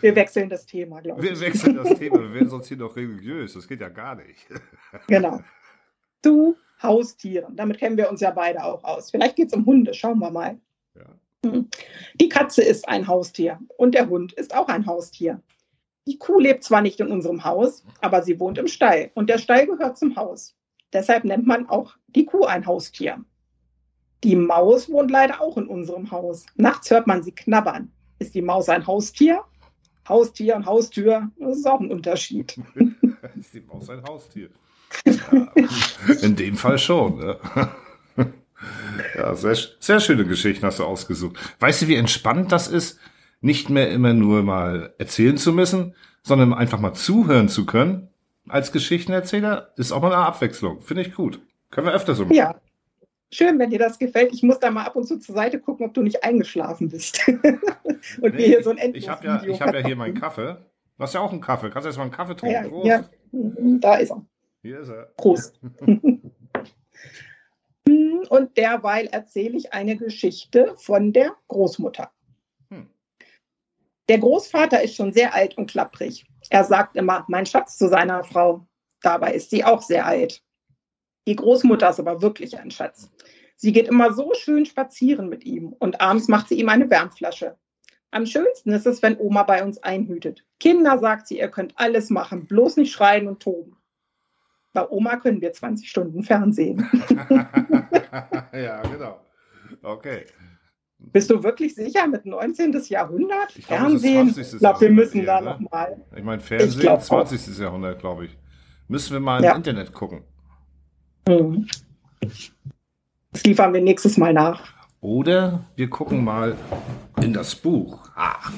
Wir 0.00 0.14
wechseln 0.16 0.48
das 0.48 0.66
Thema, 0.66 1.00
glaube 1.00 1.22
Wir 1.22 1.32
ich. 1.32 1.40
wechseln 1.40 1.76
das 1.76 1.88
Thema. 1.98 2.20
Wir 2.20 2.34
werden 2.34 2.48
sonst 2.50 2.68
hier 2.68 2.76
noch 2.76 2.96
religiös. 2.96 3.54
Das 3.54 3.66
geht 3.66 3.80
ja 3.80 3.88
gar 3.88 4.14
nicht. 4.16 4.46
Genau. 5.08 5.40
Zu 6.22 6.56
Haustieren. 6.82 7.56
Damit 7.56 7.78
kennen 7.78 7.96
wir 7.96 8.10
uns 8.10 8.20
ja 8.20 8.30
beide 8.30 8.64
auch 8.64 8.82
aus. 8.84 9.10
Vielleicht 9.10 9.36
geht 9.36 9.48
es 9.48 9.54
um 9.54 9.64
Hunde. 9.66 9.94
Schauen 9.94 10.18
wir 10.18 10.30
mal. 10.30 10.58
Ja. 10.94 11.62
Die 12.20 12.28
Katze 12.28 12.62
ist 12.62 12.88
ein 12.88 13.06
Haustier 13.06 13.60
und 13.76 13.94
der 13.94 14.08
Hund 14.08 14.32
ist 14.32 14.54
auch 14.54 14.68
ein 14.68 14.86
Haustier. 14.86 15.40
Die 16.06 16.18
Kuh 16.18 16.40
lebt 16.40 16.64
zwar 16.64 16.82
nicht 16.82 16.98
in 17.00 17.08
unserem 17.12 17.44
Haus, 17.44 17.84
aber 18.00 18.22
sie 18.22 18.38
wohnt 18.40 18.58
im 18.58 18.66
Stall 18.68 19.10
und 19.14 19.28
der 19.30 19.38
Stall 19.38 19.66
gehört 19.66 19.98
zum 19.98 20.16
Haus. 20.16 20.56
Deshalb 20.92 21.24
nennt 21.24 21.46
man 21.46 21.68
auch 21.68 21.94
die 22.08 22.24
Kuh 22.24 22.44
ein 22.44 22.66
Haustier. 22.66 23.24
Die 24.24 24.36
Maus 24.36 24.88
wohnt 24.88 25.10
leider 25.10 25.40
auch 25.40 25.56
in 25.56 25.66
unserem 25.68 26.10
Haus. 26.10 26.46
Nachts 26.56 26.90
hört 26.90 27.06
man 27.06 27.22
sie 27.22 27.32
knabbern. 27.32 27.92
Ist 28.18 28.34
die 28.34 28.42
Maus 28.42 28.68
ein 28.68 28.86
Haustier? 28.86 29.42
Haustier 30.08 30.56
und 30.56 30.66
Haustür, 30.66 31.30
das 31.38 31.58
ist 31.58 31.66
auch 31.66 31.80
ein 31.80 31.90
Unterschied. 31.90 32.58
Ist 33.38 33.54
die 33.54 33.60
Maus 33.60 33.90
ein 33.90 34.02
Haustier? 34.04 34.48
Ja, 35.04 35.52
in 36.22 36.36
dem 36.36 36.56
Fall 36.56 36.78
schon. 36.78 37.18
Ne? 37.18 37.38
Ja, 39.14 39.34
sehr, 39.34 39.56
sehr 39.78 40.00
schöne 40.00 40.24
Geschichten 40.24 40.64
hast 40.64 40.78
du 40.78 40.84
ausgesucht. 40.84 41.36
Weißt 41.60 41.82
du, 41.82 41.88
wie 41.88 41.94
entspannt 41.94 42.52
das 42.52 42.68
ist, 42.68 42.98
nicht 43.40 43.68
mehr 43.68 43.90
immer 43.90 44.14
nur 44.14 44.42
mal 44.42 44.94
erzählen 44.98 45.36
zu 45.36 45.52
müssen, 45.52 45.94
sondern 46.22 46.54
einfach 46.54 46.80
mal 46.80 46.94
zuhören 46.94 47.48
zu 47.48 47.66
können 47.66 48.08
als 48.48 48.72
Geschichtenerzähler? 48.72 49.72
Ist 49.76 49.92
auch 49.92 50.00
mal 50.00 50.12
eine 50.12 50.24
Abwechslung. 50.24 50.80
Finde 50.80 51.02
ich 51.02 51.14
gut. 51.14 51.40
Können 51.70 51.88
wir 51.88 51.94
öfter 51.94 52.14
so 52.14 52.24
machen. 52.24 52.34
Ja, 52.34 52.54
schön, 53.36 53.58
wenn 53.58 53.70
dir 53.70 53.78
das 53.78 53.98
gefällt. 53.98 54.32
Ich 54.32 54.42
muss 54.42 54.58
da 54.58 54.70
mal 54.70 54.84
ab 54.84 54.96
und 54.96 55.04
zu 55.04 55.18
zur 55.18 55.34
Seite 55.34 55.60
gucken, 55.60 55.86
ob 55.86 55.94
du 55.94 56.02
nicht 56.02 56.24
eingeschlafen 56.24 56.88
bist. 56.88 57.20
und 57.28 57.42
wir 58.22 58.30
Nee, 58.32 58.46
hier 58.46 58.62
so 58.62 58.70
ein 58.70 58.94
ich 58.94 59.08
habe 59.08 59.26
ja, 59.26 59.42
ich 59.44 59.60
hab 59.60 59.74
ja 59.74 59.80
hier 59.80 59.96
meinen 59.96 60.14
Kaffee. 60.14 60.56
Du 60.96 61.02
hast 61.02 61.14
ja 61.14 61.20
auch 61.20 61.32
einen 61.32 61.40
Kaffee. 61.40 61.70
Kannst 61.70 61.84
du 61.84 61.90
jetzt 61.90 61.96
mal 61.98 62.04
einen 62.04 62.12
Kaffee 62.12 62.36
trinken? 62.36 62.86
Ja, 62.86 62.98
ja, 62.98 63.04
da 63.32 63.96
ist 63.96 64.10
er. 64.10 64.24
Hier 64.62 64.80
ist 64.80 64.88
er. 64.88 65.12
Prost. 65.16 65.60
Und 68.28 68.56
derweil 68.56 69.06
erzähle 69.06 69.56
ich 69.56 69.72
eine 69.72 69.96
Geschichte 69.96 70.74
von 70.76 71.12
der 71.12 71.32
Großmutter. 71.48 72.10
Hm. 72.70 72.88
Der 74.08 74.18
Großvater 74.18 74.82
ist 74.82 74.96
schon 74.96 75.12
sehr 75.12 75.34
alt 75.34 75.56
und 75.56 75.70
klapprig. 75.70 76.24
Er 76.50 76.64
sagt 76.64 76.96
immer, 76.96 77.24
mein 77.28 77.46
Schatz 77.46 77.78
zu 77.78 77.88
seiner 77.88 78.24
Frau. 78.24 78.66
Dabei 79.02 79.34
ist 79.34 79.50
sie 79.50 79.64
auch 79.64 79.82
sehr 79.82 80.06
alt. 80.06 80.42
Die 81.26 81.36
Großmutter 81.36 81.90
ist 81.90 82.00
aber 82.00 82.22
wirklich 82.22 82.58
ein 82.58 82.70
Schatz. 82.70 83.10
Sie 83.56 83.72
geht 83.72 83.88
immer 83.88 84.12
so 84.12 84.32
schön 84.34 84.66
spazieren 84.66 85.28
mit 85.28 85.44
ihm 85.44 85.72
und 85.78 86.00
abends 86.00 86.28
macht 86.28 86.48
sie 86.48 86.58
ihm 86.60 86.68
eine 86.68 86.88
Wärmflasche. 86.90 87.56
Am 88.10 88.26
schönsten 88.26 88.70
ist 88.72 88.86
es, 88.86 89.02
wenn 89.02 89.18
Oma 89.18 89.42
bei 89.42 89.64
uns 89.64 89.78
einhütet. 89.82 90.44
Kinder, 90.60 90.98
sagt 90.98 91.26
sie, 91.26 91.38
ihr 91.38 91.48
könnt 91.48 91.72
alles 91.76 92.10
machen, 92.10 92.46
bloß 92.46 92.76
nicht 92.76 92.92
schreien 92.92 93.26
und 93.28 93.40
toben. 93.40 93.76
Bei 94.72 94.88
Oma 94.88 95.16
können 95.16 95.40
wir 95.40 95.52
20 95.52 95.88
Stunden 95.88 96.22
Fernsehen. 96.22 96.86
ja, 98.52 98.82
genau. 98.82 99.20
Okay. 99.82 100.26
Bist 100.98 101.30
du 101.30 101.42
wirklich 101.42 101.74
sicher 101.74 102.06
mit 102.06 102.26
19. 102.26 102.72
Jahrhundert? 102.88 103.56
Ich 103.56 103.66
glaube, 103.66 103.86
es 103.86 103.94
ist 103.94 104.02
Fernsehen? 104.02 104.34
20. 104.34 104.52
Ich 104.54 104.58
glaube, 104.60 104.80
wir 104.80 104.90
müssen 104.90 105.26
da 105.26 105.36
eher, 105.38 105.42
ne? 105.44 105.50
nochmal. 105.50 106.04
Ich 106.14 106.22
meine, 106.22 106.40
Ich 106.42 106.48
Fernsehen, 106.48 106.80
glaub 106.80 106.98
auch. 107.00 107.04
20. 107.04 107.58
Jahrhundert, 107.58 108.00
glaube 108.00 108.26
ich. 108.26 108.38
Müssen 108.88 109.12
wir 109.14 109.20
mal 109.20 109.38
im 109.38 109.44
Ja. 109.44 109.56
Internet 109.56 109.92
gucken. 109.92 110.24
Mhm. 111.28 111.66
Das 113.32 113.42
liefern 113.44 113.74
wir 113.74 113.80
nächstes 113.80 114.16
Mal 114.16 114.32
nach. 114.32 114.62
Oder 115.00 115.64
wir 115.76 115.90
gucken 115.90 116.24
mal 116.24 116.56
in 117.22 117.32
das 117.32 117.54
Buch. 117.54 117.98
Ah, 118.14 118.50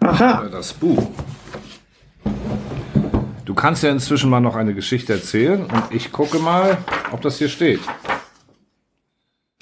Aha. 0.00 0.48
das 0.48 0.72
Buch. 0.72 1.10
Du 3.44 3.54
kannst 3.54 3.82
ja 3.82 3.90
inzwischen 3.90 4.30
mal 4.30 4.40
noch 4.40 4.56
eine 4.56 4.74
Geschichte 4.74 5.12
erzählen 5.12 5.64
und 5.64 5.84
ich 5.90 6.12
gucke 6.12 6.38
mal, 6.38 6.78
ob 7.12 7.20
das 7.20 7.38
hier 7.38 7.48
steht. 7.48 7.80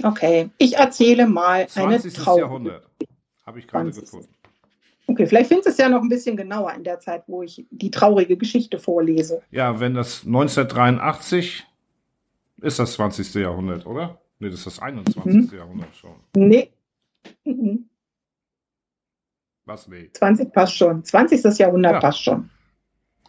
Okay. 0.02 0.50
Ich 0.58 0.76
erzähle 0.76 1.26
mal 1.26 1.66
eine 1.74 1.98
20. 1.98 2.14
Traum. 2.14 2.38
Jahrhundert. 2.38 2.86
Habe 3.44 3.58
ich 3.58 3.66
gerade 3.66 3.90
20. 3.90 4.02
gefunden. 4.04 4.34
Okay, 5.06 5.26
vielleicht 5.26 5.48
findest 5.48 5.66
du 5.66 5.70
es 5.70 5.78
ja 5.78 5.88
noch 5.88 6.02
ein 6.02 6.10
bisschen 6.10 6.36
genauer 6.36 6.74
in 6.74 6.84
der 6.84 7.00
Zeit, 7.00 7.22
wo 7.26 7.42
ich 7.42 7.66
die 7.70 7.90
traurige 7.90 8.36
Geschichte 8.36 8.78
vorlese. 8.78 9.40
Ja, 9.50 9.80
wenn 9.80 9.94
das 9.94 10.26
1983 10.26 11.64
ist 12.62 12.78
das 12.78 12.92
20. 12.94 13.34
Jahrhundert, 13.34 13.86
oder? 13.86 14.20
Nee, 14.38 14.50
das 14.50 14.58
ist 14.60 14.66
das 14.66 14.78
21. 14.80 15.52
Jahrhundert 15.52 15.94
schon. 15.96 16.14
Nee. 16.36 16.70
Mhm. 17.44 17.88
Was? 19.64 19.88
Nee. 19.88 20.10
20 20.12 20.52
passt 20.52 20.76
schon. 20.76 21.04
20. 21.04 21.58
Jahrhundert 21.58 21.92
Ja. 21.94 22.00
passt 22.00 22.22
schon. 22.22 22.48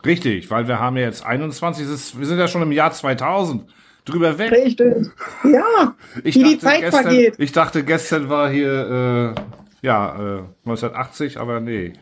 Richtig, 0.05 0.49
weil 0.49 0.67
wir 0.67 0.79
haben 0.79 0.95
ja 0.97 1.03
jetzt 1.03 1.25
21. 1.25 1.85
das 1.85 1.95
ist- 1.95 2.19
Wir 2.19 2.25
sind 2.25 2.37
ja 2.39 2.47
schon 2.47 2.61
im 2.61 2.71
Jahr 2.71 2.91
2000. 2.91 3.69
Drüber 4.05 4.37
weg. 4.37 4.51
Richtig. 4.51 5.07
Ja, 5.43 5.95
Ich 6.23 6.35
Wie 6.35 6.43
die 6.43 6.57
Zeit 6.57 6.79
gestern, 6.81 7.03
vergeht. 7.03 7.35
Ich 7.37 7.51
dachte, 7.51 7.83
gestern 7.83 8.29
war 8.29 8.49
hier, 8.49 9.35
äh, 9.37 9.85
ja, 9.85 10.37
äh, 10.39 10.43
1980, 10.63 11.37
aber 11.37 11.59
nee. 11.59 11.93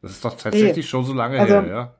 Das 0.00 0.12
ist 0.12 0.24
doch 0.24 0.36
tatsächlich 0.36 0.88
schon 0.88 1.04
so 1.04 1.12
lange 1.12 1.38
Also, 1.40 1.54
her, 1.54 1.66
ja. 1.66 1.94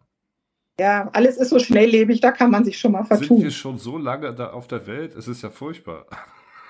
Ja, 0.80 1.10
alles 1.12 1.36
ist 1.36 1.50
so 1.50 1.58
schnelllebig, 1.58 2.20
da 2.20 2.32
kann 2.32 2.50
man 2.50 2.64
sich 2.64 2.78
schon 2.78 2.92
mal 2.92 3.04
Sind 3.04 3.20
wir 3.20 3.26
vertun. 3.28 3.50
schon 3.50 3.78
so 3.78 3.98
lange 3.98 4.34
da 4.34 4.50
auf 4.52 4.66
der 4.66 4.86
Welt? 4.86 5.14
Es 5.14 5.28
ist 5.28 5.42
ja 5.42 5.50
furchtbar. 5.50 6.06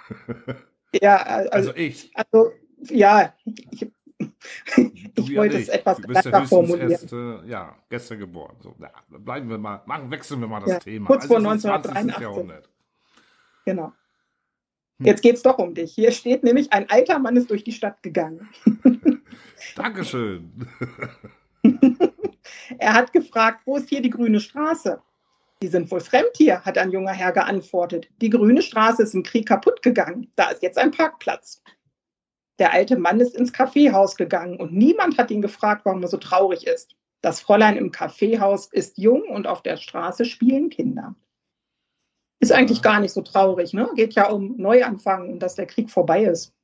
Ja, 1.00 1.18
also, 1.22 1.50
Also 1.52 1.76
ich. 1.76 2.10
also 2.16 2.50
ja, 2.88 3.32
ich, 3.44 3.86
Du 5.14 5.22
ich 5.22 5.28
ja 5.28 5.38
wollte 5.40 5.56
nicht. 5.56 5.68
es 5.68 5.74
etwas 5.74 5.98
Du 5.98 6.08
bist 6.08 6.24
ja 6.24 6.44
formulieren. 6.46 6.90
erst, 6.90 7.12
äh, 7.12 7.46
ja, 7.46 7.76
gestern 7.88 8.18
geboren. 8.18 8.56
So, 8.60 8.74
ja, 8.80 8.90
bleiben 9.08 9.48
wir 9.48 9.58
mal, 9.58 9.82
machen, 9.86 10.10
wechseln 10.10 10.40
wir 10.40 10.48
mal 10.48 10.58
das 10.58 10.68
Ja, 10.70 10.78
Thema. 10.80 11.06
kurz 11.06 11.26
vor 11.26 11.36
es 11.38 11.44
ist 11.44 11.64
1983. 11.64 12.20
Jahrhundert. 12.22 12.68
Genau. 13.66 13.92
Hm. 14.98 15.06
Jetzt 15.06 15.22
geht's 15.22 15.42
doch 15.42 15.58
um 15.58 15.74
dich. 15.74 15.92
Hier 15.94 16.10
steht 16.10 16.42
nämlich, 16.42 16.72
ein 16.72 16.90
alter 16.90 17.20
Mann 17.20 17.36
ist 17.36 17.48
durch 17.50 17.62
die 17.62 17.72
Stadt 17.72 18.02
gegangen. 18.02 18.48
Dankeschön. 19.76 20.50
Er 22.78 22.94
hat 22.94 23.12
gefragt, 23.12 23.62
wo 23.64 23.76
ist 23.76 23.88
hier 23.88 24.02
die 24.02 24.11
grüne 24.11 24.40
Straße? 24.40 25.00
Die 25.62 25.68
sind 25.68 25.90
wohl 25.90 26.00
fremd 26.00 26.30
hier, 26.37 26.64
hat 26.64 26.78
ein 26.78 26.90
junger 26.90 27.12
Herr 27.12 27.32
geantwortet. 27.32 28.09
Die 28.20 28.30
grüne 28.30 28.62
Straße 28.62 29.02
ist 29.02 29.14
im 29.14 29.23
Krieg 29.23 29.47
kaputt 29.47 29.82
gegangen. 29.82 30.32
Da 30.37 30.50
ist 30.50 30.62
jetzt 30.62 30.78
ein 30.78 30.90
Parkplatz. 30.90 31.62
Der 32.59 32.73
alte 32.73 32.99
Mann 32.99 33.20
ist 33.20 33.37
ins 33.37 33.52
Kaffeehaus 33.52 34.16
gegangen 34.16 34.59
und 34.59 34.73
niemand 34.73 35.18
hat 35.18 35.30
ihn 35.30 35.42
gefragt, 35.42 35.82
warum 35.85 36.02
er 36.02 36.09
so 36.09 36.16
traurig 36.16 36.66
ist. 36.66 36.97
Das 37.23 37.40
Fräulein 37.40 37.76
im 37.76 37.90
Kaffeehaus 37.90 38.66
ist 38.73 38.97
jung 38.97 39.23
und 39.23 39.47
auf 39.47 39.62
der 39.62 39.76
Straße 39.76 40.25
spielen 40.25 40.70
Kinder. 40.70 41.14
Ist 42.38 42.52
eigentlich 42.52 42.80
gar 42.80 43.00
nicht 43.00 43.12
so 43.12 43.20
traurig, 43.20 43.75
ne? 43.75 43.90
Geht 43.94 44.14
ja 44.14 44.30
um 44.30 44.56
Neuanfang 44.56 45.30
und 45.30 45.40
dass 45.40 45.56
der 45.56 45.66
Krieg 45.66 45.90
vorbei 45.90 46.25
ist. 46.25 46.54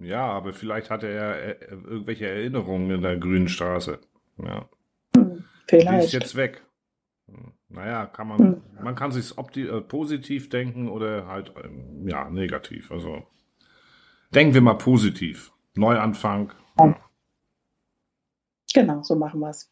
Ja, 0.00 0.24
aber 0.24 0.54
vielleicht 0.54 0.88
hatte 0.90 1.08
er 1.08 1.42
äh, 1.42 1.66
irgendwelche 1.70 2.26
Erinnerungen 2.26 2.90
in 2.90 3.02
der 3.02 3.18
grünen 3.18 3.48
Straße. 3.48 3.98
Ja. 4.38 4.68
Hm, 5.68 5.78
Die 5.78 5.84
ist 5.84 5.88
vielleicht. 5.88 6.12
jetzt 6.12 6.36
weg. 6.36 6.62
Hm, 7.28 7.52
Naja, 7.68 8.06
kann 8.06 8.28
man, 8.28 8.38
Hm. 8.38 8.62
man 8.82 8.94
kann 8.94 9.10
sich 9.10 9.36
äh, 9.36 9.80
positiv 9.80 10.48
denken 10.48 10.88
oder 10.88 11.26
halt, 11.26 11.52
ähm, 11.62 12.06
ja, 12.08 12.30
negativ. 12.30 12.90
Also, 12.92 13.24
denken 14.34 14.54
wir 14.54 14.60
mal 14.60 14.74
positiv. 14.78 15.52
Neuanfang. 15.74 16.52
Genau, 18.72 19.02
so 19.02 19.16
machen 19.16 19.40
wir 19.40 19.50
es. 19.50 19.70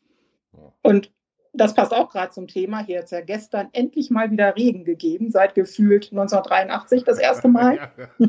Und 0.83 1.13
das 1.53 1.75
passt 1.75 1.93
auch 1.93 2.11
gerade 2.11 2.33
zum 2.33 2.49
Thema. 2.49 2.85
Hier 2.85 2.99
hat 2.99 3.05
es 3.07 3.11
ja 3.11 3.21
gestern 3.21 3.69
endlich 3.73 4.11
mal 4.11 4.31
wieder 4.31 4.57
Regen 4.57 4.85
gegeben, 4.85 5.31
seit 5.31 5.55
gefühlt 5.55 6.11
1983 6.11 7.05
das 7.05 7.19
erste 7.19 7.49
Mal. 7.49 7.77
Ja, 7.79 7.93
ja. 8.19 8.29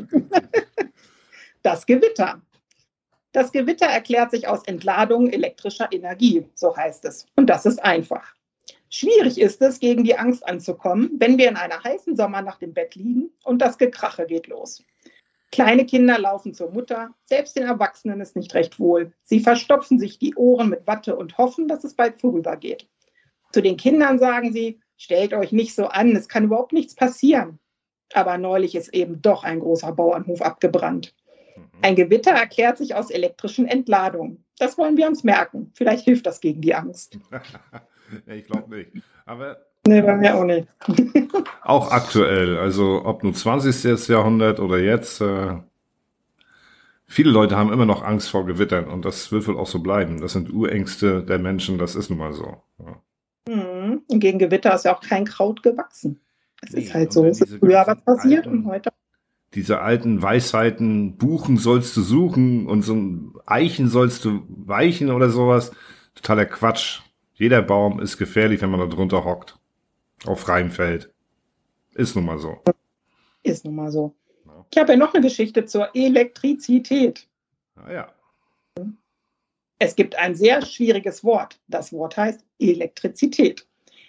Das 1.62 1.84
Gewitter. 1.86 2.40
Das 3.36 3.52
Gewitter 3.52 3.84
erklärt 3.84 4.30
sich 4.30 4.48
aus 4.48 4.64
Entladung 4.64 5.28
elektrischer 5.28 5.92
Energie, 5.92 6.46
so 6.54 6.74
heißt 6.74 7.04
es. 7.04 7.26
Und 7.36 7.50
das 7.50 7.66
ist 7.66 7.84
einfach. 7.84 8.34
Schwierig 8.88 9.38
ist 9.38 9.60
es, 9.60 9.78
gegen 9.78 10.04
die 10.04 10.16
Angst 10.16 10.48
anzukommen, 10.48 11.10
wenn 11.18 11.36
wir 11.36 11.50
in 11.50 11.56
einer 11.56 11.84
heißen 11.84 12.16
Sommernacht 12.16 12.62
im 12.62 12.72
Bett 12.72 12.94
liegen 12.94 13.28
und 13.44 13.60
das 13.60 13.76
Gekrache 13.76 14.24
geht 14.24 14.46
los. 14.46 14.82
Kleine 15.52 15.84
Kinder 15.84 16.18
laufen 16.18 16.54
zur 16.54 16.70
Mutter, 16.70 17.10
selbst 17.26 17.56
den 17.56 17.64
Erwachsenen 17.64 18.22
ist 18.22 18.36
nicht 18.36 18.54
recht 18.54 18.80
wohl. 18.80 19.12
Sie 19.24 19.40
verstopfen 19.40 19.98
sich 19.98 20.18
die 20.18 20.34
Ohren 20.34 20.70
mit 20.70 20.86
Watte 20.86 21.14
und 21.14 21.36
hoffen, 21.36 21.68
dass 21.68 21.84
es 21.84 21.92
bald 21.92 22.18
vorübergeht. 22.18 22.88
Zu 23.52 23.60
den 23.60 23.76
Kindern 23.76 24.18
sagen 24.18 24.54
sie, 24.54 24.80
stellt 24.96 25.34
euch 25.34 25.52
nicht 25.52 25.74
so 25.74 25.88
an, 25.88 26.16
es 26.16 26.30
kann 26.30 26.44
überhaupt 26.44 26.72
nichts 26.72 26.94
passieren. 26.94 27.58
Aber 28.14 28.38
neulich 28.38 28.74
ist 28.74 28.94
eben 28.94 29.20
doch 29.20 29.44
ein 29.44 29.60
großer 29.60 29.92
Bauernhof 29.92 30.40
abgebrannt. 30.40 31.14
Ein 31.82 31.96
Gewitter 31.96 32.32
erklärt 32.32 32.78
sich 32.78 32.94
aus 32.94 33.10
elektrischen 33.10 33.66
Entladungen. 33.66 34.44
Das 34.58 34.78
wollen 34.78 34.96
wir 34.96 35.06
uns 35.06 35.24
merken. 35.24 35.70
Vielleicht 35.74 36.04
hilft 36.04 36.26
das 36.26 36.40
gegen 36.40 36.60
die 36.60 36.74
Angst. 36.74 37.18
Ich 38.26 38.44
glaube 38.46 38.72
nicht. 38.72 38.92
Aber 39.24 39.56
Nee, 39.86 40.00
bei 40.00 40.16
mir 40.16 40.34
auch 40.34 40.44
nicht. 40.44 40.68
auch 41.62 41.90
aktuell, 41.92 42.58
also 42.58 43.02
ob 43.04 43.22
nun 43.22 43.34
20. 43.34 44.08
Jahrhundert 44.08 44.58
oder 44.58 44.78
jetzt, 44.78 45.20
äh, 45.20 45.58
viele 47.06 47.30
Leute 47.30 47.56
haben 47.56 47.72
immer 47.72 47.86
noch 47.86 48.02
Angst 48.02 48.28
vor 48.28 48.46
Gewittern 48.46 48.88
und 48.88 49.04
das 49.04 49.30
wird 49.30 49.46
wohl 49.46 49.56
auch 49.56 49.68
so 49.68 49.78
bleiben. 49.80 50.20
Das 50.20 50.32
sind 50.32 50.52
Urängste 50.52 51.22
der 51.22 51.38
Menschen, 51.38 51.78
das 51.78 51.94
ist 51.94 52.10
nun 52.10 52.18
mal 52.18 52.32
so. 52.32 52.62
Ja. 52.78 53.54
Mhm. 53.54 54.02
Und 54.08 54.20
gegen 54.20 54.38
Gewitter 54.40 54.74
ist 54.74 54.84
ja 54.84 54.94
auch 54.96 55.00
kein 55.00 55.24
Kraut 55.24 55.62
gewachsen. 55.62 56.20
Es 56.62 56.72
Nee, 56.72 56.82
ist 56.82 56.94
halt 56.94 57.12
so. 57.12 57.24
Es 57.24 57.40
ist 57.40 57.56
früher 57.58 57.84
was 57.86 58.00
passiert 58.02 58.46
und 58.46 58.66
heute. 58.66 58.90
Diese 59.54 59.80
alten 59.80 60.22
Weisheiten, 60.22 61.16
Buchen 61.16 61.56
sollst 61.56 61.96
du 61.96 62.02
suchen 62.02 62.66
und 62.66 62.82
so 62.82 62.94
ein 62.94 63.34
Eichen 63.46 63.88
sollst 63.88 64.24
du 64.24 64.44
weichen 64.48 65.10
oder 65.10 65.30
sowas. 65.30 65.72
Totaler 66.14 66.46
Quatsch. 66.46 67.00
Jeder 67.34 67.62
Baum 67.62 68.00
ist 68.00 68.18
gefährlich, 68.18 68.60
wenn 68.60 68.70
man 68.70 68.80
da 68.80 68.86
drunter 68.86 69.24
hockt. 69.24 69.58
Auf 70.24 70.40
freiem 70.40 70.70
Feld. 70.70 71.12
Ist 71.94 72.16
nun 72.16 72.24
mal 72.24 72.38
so. 72.38 72.58
Ist 73.42 73.64
nun 73.64 73.76
mal 73.76 73.90
so. 73.90 74.14
Ja. 74.44 74.66
Ich 74.70 74.78
habe 74.78 74.92
ja 74.92 74.98
noch 74.98 75.14
eine 75.14 75.22
Geschichte 75.22 75.64
zur 75.64 75.94
Elektrizität. 75.94 77.26
Naja. 77.76 78.12
Es 79.78 79.94
gibt 79.94 80.16
ein 80.16 80.34
sehr 80.34 80.62
schwieriges 80.62 81.22
Wort. 81.22 81.60
Das 81.68 81.92
Wort 81.92 82.16
heißt 82.16 82.44
Elektrizität. 82.58 83.66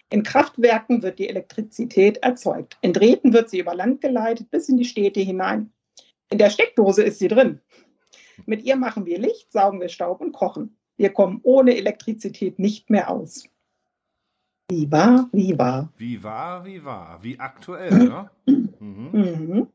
In 0.10 0.24
Kraftwerken 0.24 1.04
wird 1.04 1.20
die 1.20 1.28
Elektrizität 1.28 2.18
erzeugt. 2.18 2.78
In 2.82 2.94
Drähten 2.94 3.34
wird 3.34 3.50
sie 3.50 3.60
über 3.60 3.76
Land 3.76 4.02
geleitet 4.02 4.50
bis 4.50 4.70
in 4.70 4.78
die 4.78 4.86
Städte 4.86 5.20
hinein. 5.20 5.72
In 6.30 6.38
der 6.38 6.50
Steckdose 6.50 7.04
ist 7.04 7.20
sie 7.20 7.28
drin. 7.28 7.60
Mit 8.46 8.64
ihr 8.64 8.76
machen 8.76 9.06
wir 9.06 9.20
Licht, 9.20 9.52
saugen 9.52 9.82
wir 9.82 9.90
Staub 9.90 10.22
und 10.22 10.32
kochen. 10.32 10.78
Wir 10.98 11.12
kommen 11.12 11.40
ohne 11.44 11.76
Elektrizität 11.76 12.60
nicht 12.60 12.90
mehr 12.90 13.10
aus. 13.10 13.50
Wie 14.70 14.92
wahr, 14.92 15.30
wie 15.32 15.58
wahr. 15.58 15.94
Wie 15.98 16.24
war, 16.24 16.66
wie 16.66 16.84
war. 16.84 17.20
Wie 17.24 17.40
aktuell, 17.40 17.92
ne? 17.92 18.30
Mhm. 18.46 19.10
Mhm. 19.12 19.68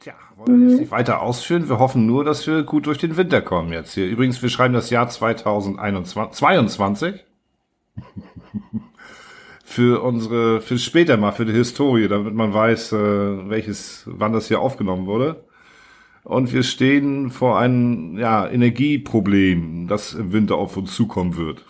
Tja, 0.00 0.14
wollen 0.36 0.60
wir 0.60 0.68
jetzt 0.70 0.80
nicht 0.80 0.90
weiter 0.90 1.22
ausführen. 1.22 1.68
Wir 1.68 1.78
hoffen 1.78 2.04
nur, 2.04 2.24
dass 2.24 2.46
wir 2.46 2.62
gut 2.62 2.86
durch 2.86 2.98
den 2.98 3.16
Winter 3.16 3.42
kommen 3.42 3.72
jetzt 3.72 3.94
hier. 3.94 4.06
Übrigens, 4.06 4.42
wir 4.42 4.48
schreiben 4.48 4.74
das 4.74 4.90
Jahr 4.90 5.08
2021, 5.08 6.36
22. 6.36 7.24
für 9.74 10.02
unsere, 10.04 10.60
für 10.60 10.78
später 10.78 11.16
mal, 11.16 11.32
für 11.32 11.44
die 11.44 11.52
Historie, 11.52 12.06
damit 12.06 12.32
man 12.32 12.54
weiß, 12.54 12.92
äh, 12.92 13.48
welches, 13.50 14.04
wann 14.06 14.32
das 14.32 14.46
hier 14.46 14.60
aufgenommen 14.60 15.06
wurde. 15.06 15.42
Und 16.22 16.52
wir 16.52 16.62
stehen 16.62 17.30
vor 17.30 17.58
einem 17.58 18.16
ja, 18.16 18.48
Energieproblem, 18.48 19.88
das 19.88 20.14
im 20.14 20.32
Winter 20.32 20.54
auf 20.54 20.76
uns 20.76 20.94
zukommen 20.94 21.36
wird. 21.36 21.64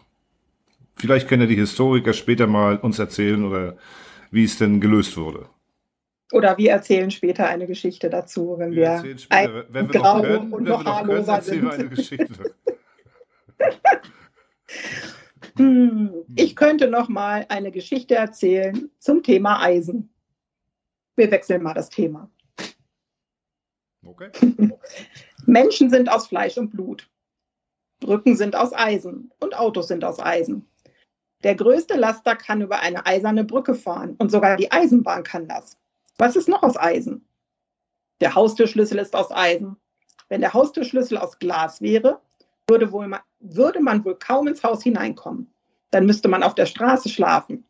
Vielleicht 0.97 1.29
können 1.29 1.43
ja 1.43 1.49
die 1.49 1.55
Historiker 1.55 2.13
später 2.13 2.47
mal 2.47 2.77
uns 2.77 2.99
erzählen 2.99 3.43
oder 3.43 3.79
wie 4.31 4.45
es 4.45 4.59
denn 4.59 4.83
gelöst 4.83 5.17
wurde. 5.17 5.47
Oder 6.31 6.59
wir 6.59 6.73
erzählen 6.73 7.11
später 7.11 7.49
eine 7.49 7.67
Geschichte 7.67 8.11
dazu, 8.11 8.57
wenn 8.59 8.73
wir, 8.73 9.03
wir 9.03 9.17
später, 9.19 9.65
wenn 9.71 9.91
wir 9.91 10.01
grau 10.01 10.21
können, 10.21 10.53
und 10.53 10.65
noch 10.65 10.85
haarloser 10.85 11.41
sind. 11.41 11.71
eine 11.71 11.89
Geschichte. 11.89 12.55
hm, 15.57 16.25
ich 16.37 16.57
könnte 16.57 16.89
noch 16.89 17.09
mal 17.09 17.47
eine 17.49 17.71
Geschichte 17.71 18.15
erzählen 18.15 18.91
zum 18.99 19.23
Thema 19.23 19.61
Eisen. 19.63 20.13
Wir 21.17 21.31
wechseln 21.31 21.63
mal 21.63 21.75
das 21.75 21.89
Thema. 21.89 22.31
Okay. 24.05 24.31
Menschen 25.47 25.91
sind 25.91 26.11
aus 26.11 26.27
Fleisch 26.27 26.59
und 26.59 26.71
Blut. 26.71 27.09
Brücken 28.01 28.37
sind 28.37 28.57
aus 28.57 28.73
Eisen 28.73 29.33
und 29.41 29.57
Autos 29.57 29.89
sind 29.89 30.05
aus 30.05 30.21
Eisen. 30.21 30.69
Der 31.43 31.55
größte 31.55 31.95
Laster 31.95 32.37
kann 32.37 32.63
über 32.63 32.81
eine 32.81 33.07
eiserne 33.07 33.45
Brücke 33.45 33.75
fahren 33.75 34.17
und 34.19 34.31
sogar 34.31 34.57
die 34.57 34.73
Eisenbahn 34.73 35.23
kann 35.23 35.49
das. 35.49 35.79
Was 36.19 36.37
ist 36.37 36.49
noch 36.49 36.63
aus 36.63 36.77
Eisen? 36.77 37.27
Der 38.21 38.35
Haustürschlüssel 38.35 38.99
ist 38.99 39.15
aus 39.15 39.31
Eisen. 39.31 39.77
Wenn 40.29 40.41
der 40.41 40.55
Haustürschlüssel 40.55 41.19
aus 41.19 41.39
Glas 41.39 41.81
wäre, 41.81 42.21
würde, 42.69 42.93
wohl 42.93 43.09
man, 43.09 43.21
würde 43.41 43.81
man 43.81 44.05
wohl 44.05 44.17
kaum 44.17 44.47
ins 44.49 44.63
Haus 44.63 44.83
hineinkommen. 44.83 45.51
Dann 45.91 46.05
müsste 46.07 46.29
man 46.29 46.43
auf 46.43 46.55
der 46.55 46.67
Straße 46.67 47.09
schlafen. 47.09 47.65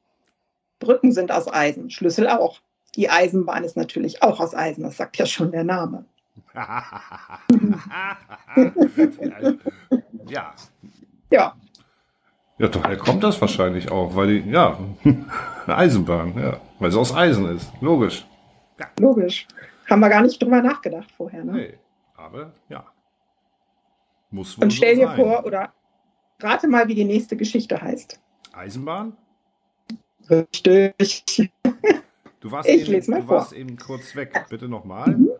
Brücken 0.78 1.12
sind 1.12 1.32
aus 1.32 1.52
Eisen, 1.52 1.90
Schlüssel 1.90 2.28
auch. 2.28 2.60
Die 2.96 3.10
Eisenbahn 3.10 3.64
ist 3.64 3.76
natürlich 3.76 4.22
auch 4.22 4.40
aus 4.40 4.54
Eisen, 4.54 4.84
das 4.84 4.96
sagt 4.96 5.18
ja 5.18 5.26
schon 5.26 5.50
der 5.50 5.64
Name. 5.64 6.04
ja. 10.28 10.54
Ja. 11.30 11.54
Ja, 12.58 12.68
daher 12.68 12.96
kommt 12.96 13.24
das 13.24 13.40
wahrscheinlich 13.40 13.90
auch, 13.90 14.14
weil 14.14 14.28
die, 14.28 14.50
ja, 14.50 14.78
eine 15.02 15.26
Eisenbahn, 15.76 16.38
ja, 16.38 16.60
weil 16.78 16.88
es 16.88 16.96
aus 16.96 17.14
Eisen 17.14 17.46
ist, 17.56 17.72
logisch. 17.80 18.24
Ja. 18.78 18.86
Logisch. 19.00 19.48
Haben 19.90 20.00
wir 20.00 20.08
gar 20.08 20.22
nicht 20.22 20.40
drüber 20.40 20.62
nachgedacht 20.62 21.10
vorher, 21.10 21.44
ne? 21.44 21.52
Nee, 21.52 21.74
aber 22.16 22.52
ja. 22.68 22.84
Muss 24.34 24.58
wohl 24.58 24.64
Und 24.64 24.72
stell 24.72 24.96
so 24.96 25.02
dir 25.02 25.06
sein. 25.06 25.16
vor, 25.16 25.46
oder 25.46 25.72
rate 26.40 26.66
mal, 26.66 26.88
wie 26.88 26.96
die 26.96 27.04
nächste 27.04 27.36
Geschichte 27.36 27.80
heißt. 27.80 28.20
Eisenbahn? 28.52 29.16
Richtig. 30.28 31.52
Du 32.40 32.50
warst, 32.50 32.68
ich 32.68 32.90
eben, 32.90 33.20
du 33.20 33.28
warst 33.28 33.52
eben 33.52 33.76
kurz 33.76 34.16
weg. 34.16 34.46
Bitte 34.50 34.68
nochmal. 34.68 35.16
Mhm. 35.16 35.30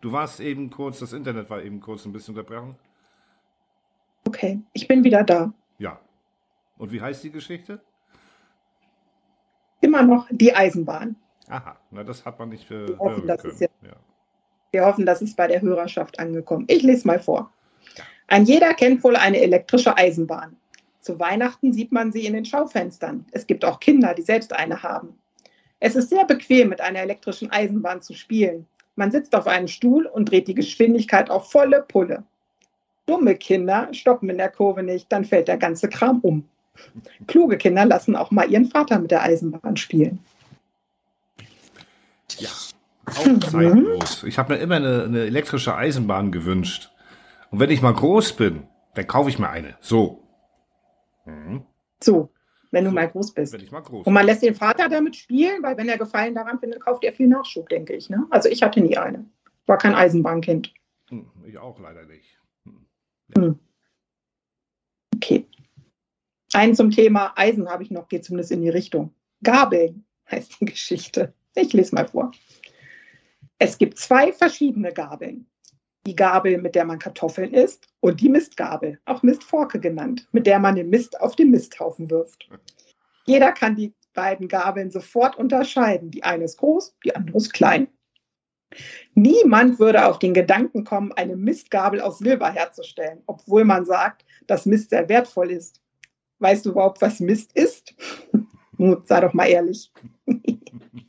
Du 0.00 0.12
warst 0.12 0.38
eben 0.38 0.70
kurz, 0.70 1.00
das 1.00 1.12
Internet 1.12 1.50
war 1.50 1.60
eben 1.60 1.80
kurz 1.80 2.06
ein 2.06 2.12
bisschen 2.12 2.36
unterbrochen. 2.36 2.76
Okay, 4.28 4.60
ich 4.72 4.86
bin 4.86 5.02
wieder 5.02 5.24
da. 5.24 5.52
Ja. 5.78 5.98
Und 6.78 6.92
wie 6.92 7.00
heißt 7.00 7.24
die 7.24 7.32
Geschichte? 7.32 7.82
Immer 9.80 10.02
noch 10.02 10.28
die 10.30 10.54
Eisenbahn. 10.54 11.16
Aha, 11.48 11.76
na 11.90 12.04
das 12.04 12.24
hat 12.24 12.38
man 12.38 12.50
nicht 12.50 12.64
für 12.64 12.88
wir 12.88 12.98
hoffen, 12.98 13.24
hören 13.24 13.38
können. 13.38 13.58
Ja, 13.58 13.88
ja. 13.88 13.96
Wir 14.70 14.84
hoffen, 14.84 15.04
das 15.04 15.20
ist 15.20 15.36
bei 15.36 15.48
der 15.48 15.60
Hörerschaft 15.60 16.20
angekommen. 16.20 16.64
Ich 16.68 16.84
lese 16.84 17.08
mal 17.08 17.18
vor. 17.18 17.52
Ja. 17.96 18.04
Ein 18.28 18.44
jeder 18.44 18.74
kennt 18.74 19.04
wohl 19.04 19.16
eine 19.16 19.40
elektrische 19.40 19.96
Eisenbahn. 19.96 20.56
Zu 21.00 21.18
Weihnachten 21.18 21.72
sieht 21.72 21.92
man 21.92 22.10
sie 22.10 22.26
in 22.26 22.32
den 22.32 22.44
Schaufenstern. 22.44 23.24
Es 23.30 23.46
gibt 23.46 23.64
auch 23.64 23.78
Kinder, 23.78 24.14
die 24.14 24.22
selbst 24.22 24.52
eine 24.52 24.82
haben. 24.82 25.16
Es 25.78 25.94
ist 25.94 26.10
sehr 26.10 26.24
bequem, 26.24 26.70
mit 26.70 26.80
einer 26.80 27.00
elektrischen 27.00 27.50
Eisenbahn 27.50 28.02
zu 28.02 28.14
spielen. 28.14 28.66
Man 28.96 29.10
sitzt 29.10 29.34
auf 29.34 29.46
einem 29.46 29.68
Stuhl 29.68 30.06
und 30.06 30.30
dreht 30.30 30.48
die 30.48 30.54
Geschwindigkeit 30.54 31.30
auf 31.30 31.50
volle 31.50 31.84
Pulle. 31.86 32.24
Dumme 33.04 33.36
Kinder 33.36 33.88
stoppen 33.92 34.28
in 34.30 34.38
der 34.38 34.50
Kurve 34.50 34.82
nicht, 34.82 35.12
dann 35.12 35.24
fällt 35.24 35.48
der 35.48 35.58
ganze 35.58 35.88
Kram 35.88 36.20
um. 36.20 36.44
Kluge 37.26 37.56
Kinder 37.56 37.84
lassen 37.84 38.16
auch 38.16 38.30
mal 38.30 38.50
ihren 38.50 38.66
Vater 38.66 38.98
mit 38.98 39.10
der 39.10 39.22
Eisenbahn 39.22 39.76
spielen. 39.76 40.18
Ja, 42.38 42.50
auch 43.06 43.50
zeitlos. 43.50 44.24
Ich 44.24 44.38
habe 44.38 44.54
mir 44.54 44.60
immer 44.60 44.76
eine, 44.76 45.04
eine, 45.04 45.20
elektrische 45.20 45.74
Eisenbahn 45.76 46.32
gewünscht. 46.32 46.90
Und 47.50 47.60
wenn 47.60 47.70
ich 47.70 47.82
mal 47.82 47.94
groß 47.94 48.34
bin, 48.34 48.66
dann 48.94 49.06
kaufe 49.06 49.30
ich 49.30 49.38
mir 49.38 49.48
eine. 49.48 49.76
So. 49.80 50.22
Mhm. 51.24 51.64
So, 52.02 52.30
wenn 52.70 52.84
du 52.84 52.90
so, 52.90 52.94
mal 52.94 53.08
groß 53.08 53.32
bist. 53.32 53.52
Wenn 53.52 53.60
ich 53.60 53.72
mal 53.72 53.80
groß 53.80 54.06
Und 54.06 54.12
man 54.12 54.26
lässt 54.26 54.42
den 54.42 54.54
Vater 54.54 54.88
damit 54.88 55.16
spielen, 55.16 55.62
weil 55.62 55.76
wenn 55.76 55.88
er 55.88 55.98
Gefallen 55.98 56.34
daran 56.34 56.58
findet, 56.58 56.80
kauft 56.80 57.04
er 57.04 57.12
viel 57.12 57.28
Nachschub, 57.28 57.68
denke 57.68 57.94
ich. 57.94 58.10
Ne? 58.10 58.26
Also 58.30 58.48
ich 58.48 58.62
hatte 58.62 58.80
nie 58.80 58.96
eine. 58.96 59.24
War 59.66 59.78
kein 59.78 59.94
Eisenbahnkind. 59.94 60.72
Hm, 61.08 61.26
ich 61.44 61.58
auch 61.58 61.78
leider 61.80 62.04
nicht. 62.04 62.38
Hm. 62.64 62.86
Ja. 63.36 63.42
Hm. 63.42 63.58
Okay. 65.14 65.46
Einen 66.52 66.74
zum 66.74 66.90
Thema 66.90 67.32
Eisen 67.36 67.68
habe 67.68 67.82
ich 67.82 67.90
noch, 67.90 68.08
geht 68.08 68.24
zumindest 68.24 68.52
in 68.52 68.62
die 68.62 68.68
Richtung. 68.68 69.12
Gabeln 69.42 70.04
heißt 70.30 70.60
die 70.60 70.66
Geschichte. 70.66 71.34
Ich 71.54 71.72
lese 71.72 71.94
mal 71.94 72.06
vor. 72.06 72.32
Es 73.58 73.78
gibt 73.78 73.98
zwei 73.98 74.32
verschiedene 74.32 74.92
Gabeln. 74.92 75.46
Die 76.06 76.14
Gabel, 76.16 76.58
mit 76.58 76.76
der 76.76 76.84
man 76.84 77.00
Kartoffeln 77.00 77.52
isst, 77.52 77.88
und 78.00 78.20
die 78.20 78.28
Mistgabel, 78.28 79.00
auch 79.06 79.24
Mistforke 79.24 79.80
genannt, 79.80 80.28
mit 80.30 80.46
der 80.46 80.60
man 80.60 80.76
den 80.76 80.88
Mist 80.88 81.20
auf 81.20 81.34
den 81.34 81.50
Misthaufen 81.50 82.08
wirft. 82.08 82.48
Jeder 83.24 83.50
kann 83.50 83.74
die 83.74 83.92
beiden 84.14 84.46
Gabeln 84.46 84.90
sofort 84.90 85.36
unterscheiden. 85.36 86.12
Die 86.12 86.22
eine 86.22 86.44
ist 86.44 86.58
groß, 86.58 86.94
die 87.04 87.14
andere 87.14 87.36
ist 87.36 87.52
klein. 87.52 87.88
Niemand 89.14 89.78
würde 89.80 90.06
auf 90.06 90.18
den 90.20 90.32
Gedanken 90.32 90.84
kommen, 90.84 91.12
eine 91.12 91.36
Mistgabel 91.36 92.00
aus 92.00 92.18
Silber 92.18 92.50
herzustellen, 92.50 93.22
obwohl 93.26 93.64
man 93.64 93.84
sagt, 93.84 94.24
dass 94.46 94.66
Mist 94.66 94.90
sehr 94.90 95.08
wertvoll 95.08 95.50
ist. 95.50 95.80
Weißt 96.38 96.66
du 96.66 96.70
überhaupt, 96.70 97.00
was 97.02 97.18
Mist 97.20 97.52
ist? 97.54 97.94
Sei 99.06 99.20
doch 99.20 99.32
mal 99.32 99.46
ehrlich. 99.46 99.90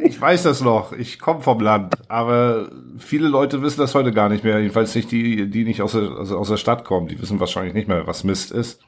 Ich 0.00 0.20
weiß 0.20 0.44
das 0.44 0.60
noch. 0.60 0.92
Ich 0.92 1.18
komme 1.18 1.40
vom 1.40 1.60
Land, 1.60 2.10
aber 2.10 2.70
viele 2.98 3.28
Leute 3.28 3.62
wissen 3.62 3.80
das 3.80 3.94
heute 3.94 4.12
gar 4.12 4.28
nicht 4.28 4.44
mehr. 4.44 4.60
Jedenfalls 4.60 4.94
nicht 4.94 5.10
die, 5.10 5.48
die 5.50 5.64
nicht 5.64 5.82
aus 5.82 5.92
der, 5.92 6.10
also 6.12 6.38
aus 6.38 6.48
der 6.48 6.56
Stadt 6.56 6.84
kommen. 6.84 7.08
Die 7.08 7.20
wissen 7.20 7.40
wahrscheinlich 7.40 7.74
nicht 7.74 7.88
mehr, 7.88 8.06
was 8.06 8.24
Mist 8.24 8.50
ist. 8.52 8.80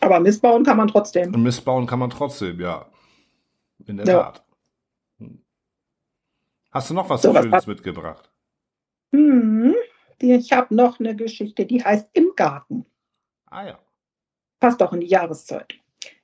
Aber 0.00 0.20
Mist 0.20 0.42
bauen 0.42 0.64
kann 0.64 0.76
man 0.76 0.88
trotzdem. 0.88 1.30
Mist 1.42 1.64
bauen 1.64 1.86
kann 1.86 1.98
man 1.98 2.10
trotzdem, 2.10 2.60
ja. 2.60 2.86
In 3.86 3.98
der 3.98 4.06
ja. 4.06 4.22
Tat. 4.22 4.44
Hast 6.70 6.90
du 6.90 6.94
noch 6.94 7.08
was 7.08 7.22
so, 7.22 7.32
Schönes 7.32 7.52
was 7.52 7.66
mitgebracht? 7.66 8.30
Hm, 9.12 9.74
ich 10.18 10.52
habe 10.52 10.74
noch 10.74 11.00
eine 11.00 11.16
Geschichte, 11.16 11.64
die 11.64 11.82
heißt 11.82 12.08
Im 12.12 12.32
Garten. 12.36 12.84
Ah 13.46 13.66
ja. 13.66 13.78
Passt 14.60 14.82
auch 14.82 14.92
in 14.92 15.00
die 15.00 15.06
Jahreszeit. 15.06 15.74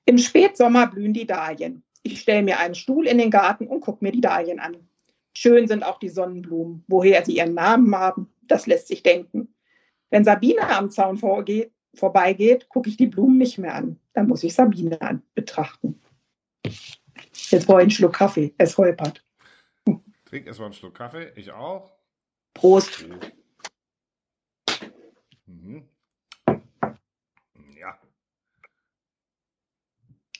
Im 0.04 0.18
Spätsommer 0.18 0.88
blühen 0.88 1.14
die 1.14 1.26
Dahlien. 1.26 1.84
Ich 2.02 2.20
stelle 2.20 2.42
mir 2.42 2.58
einen 2.58 2.74
Stuhl 2.74 3.06
in 3.06 3.18
den 3.18 3.30
Garten 3.30 3.66
und 3.66 3.80
gucke 3.80 4.04
mir 4.04 4.12
die 4.12 4.20
Dahlien 4.20 4.58
an. 4.58 4.76
Schön 5.34 5.66
sind 5.66 5.82
auch 5.84 5.98
die 5.98 6.08
Sonnenblumen. 6.08 6.84
Woher 6.88 7.24
sie 7.24 7.36
ihren 7.36 7.54
Namen 7.54 7.94
haben, 7.96 8.32
das 8.42 8.66
lässt 8.66 8.88
sich 8.88 9.02
denken. 9.02 9.54
Wenn 10.10 10.24
Sabine 10.24 10.68
am 10.68 10.90
Zaun 10.90 11.16
vorgeht, 11.16 11.72
vorbeigeht, 11.94 12.68
gucke 12.68 12.88
ich 12.88 12.96
die 12.96 13.06
Blumen 13.06 13.38
nicht 13.38 13.58
mehr 13.58 13.74
an. 13.74 13.98
Dann 14.12 14.28
muss 14.28 14.44
ich 14.44 14.54
Sabine 14.54 15.00
an, 15.00 15.22
betrachten. 15.34 16.00
Jetzt 16.64 17.66
brauche 17.66 17.78
ich 17.78 17.82
einen 17.82 17.90
Schluck 17.90 18.14
Kaffee. 18.14 18.54
Es 18.58 18.76
holpert. 18.76 19.24
Trink 20.26 20.46
erstmal 20.46 20.66
einen 20.66 20.74
Schluck 20.74 20.94
Kaffee. 20.94 21.32
Ich 21.36 21.50
auch. 21.50 21.92
Prost. 22.54 23.06
Mhm. 25.46 25.88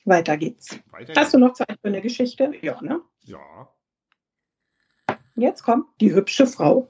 Weiter 0.05 0.37
geht's. 0.37 0.79
Weiter 0.91 1.13
Hast 1.15 1.33
du 1.33 1.39
noch 1.39 1.53
Zeit 1.53 1.77
für 1.81 1.87
eine 1.87 2.01
Geschichte? 2.01 2.51
Ja, 2.61 2.81
ne? 2.81 3.01
Ja. 3.21 3.69
Jetzt 5.35 5.63
kommt 5.63 5.87
die 6.01 6.13
hübsche 6.13 6.45
Frau. 6.45 6.89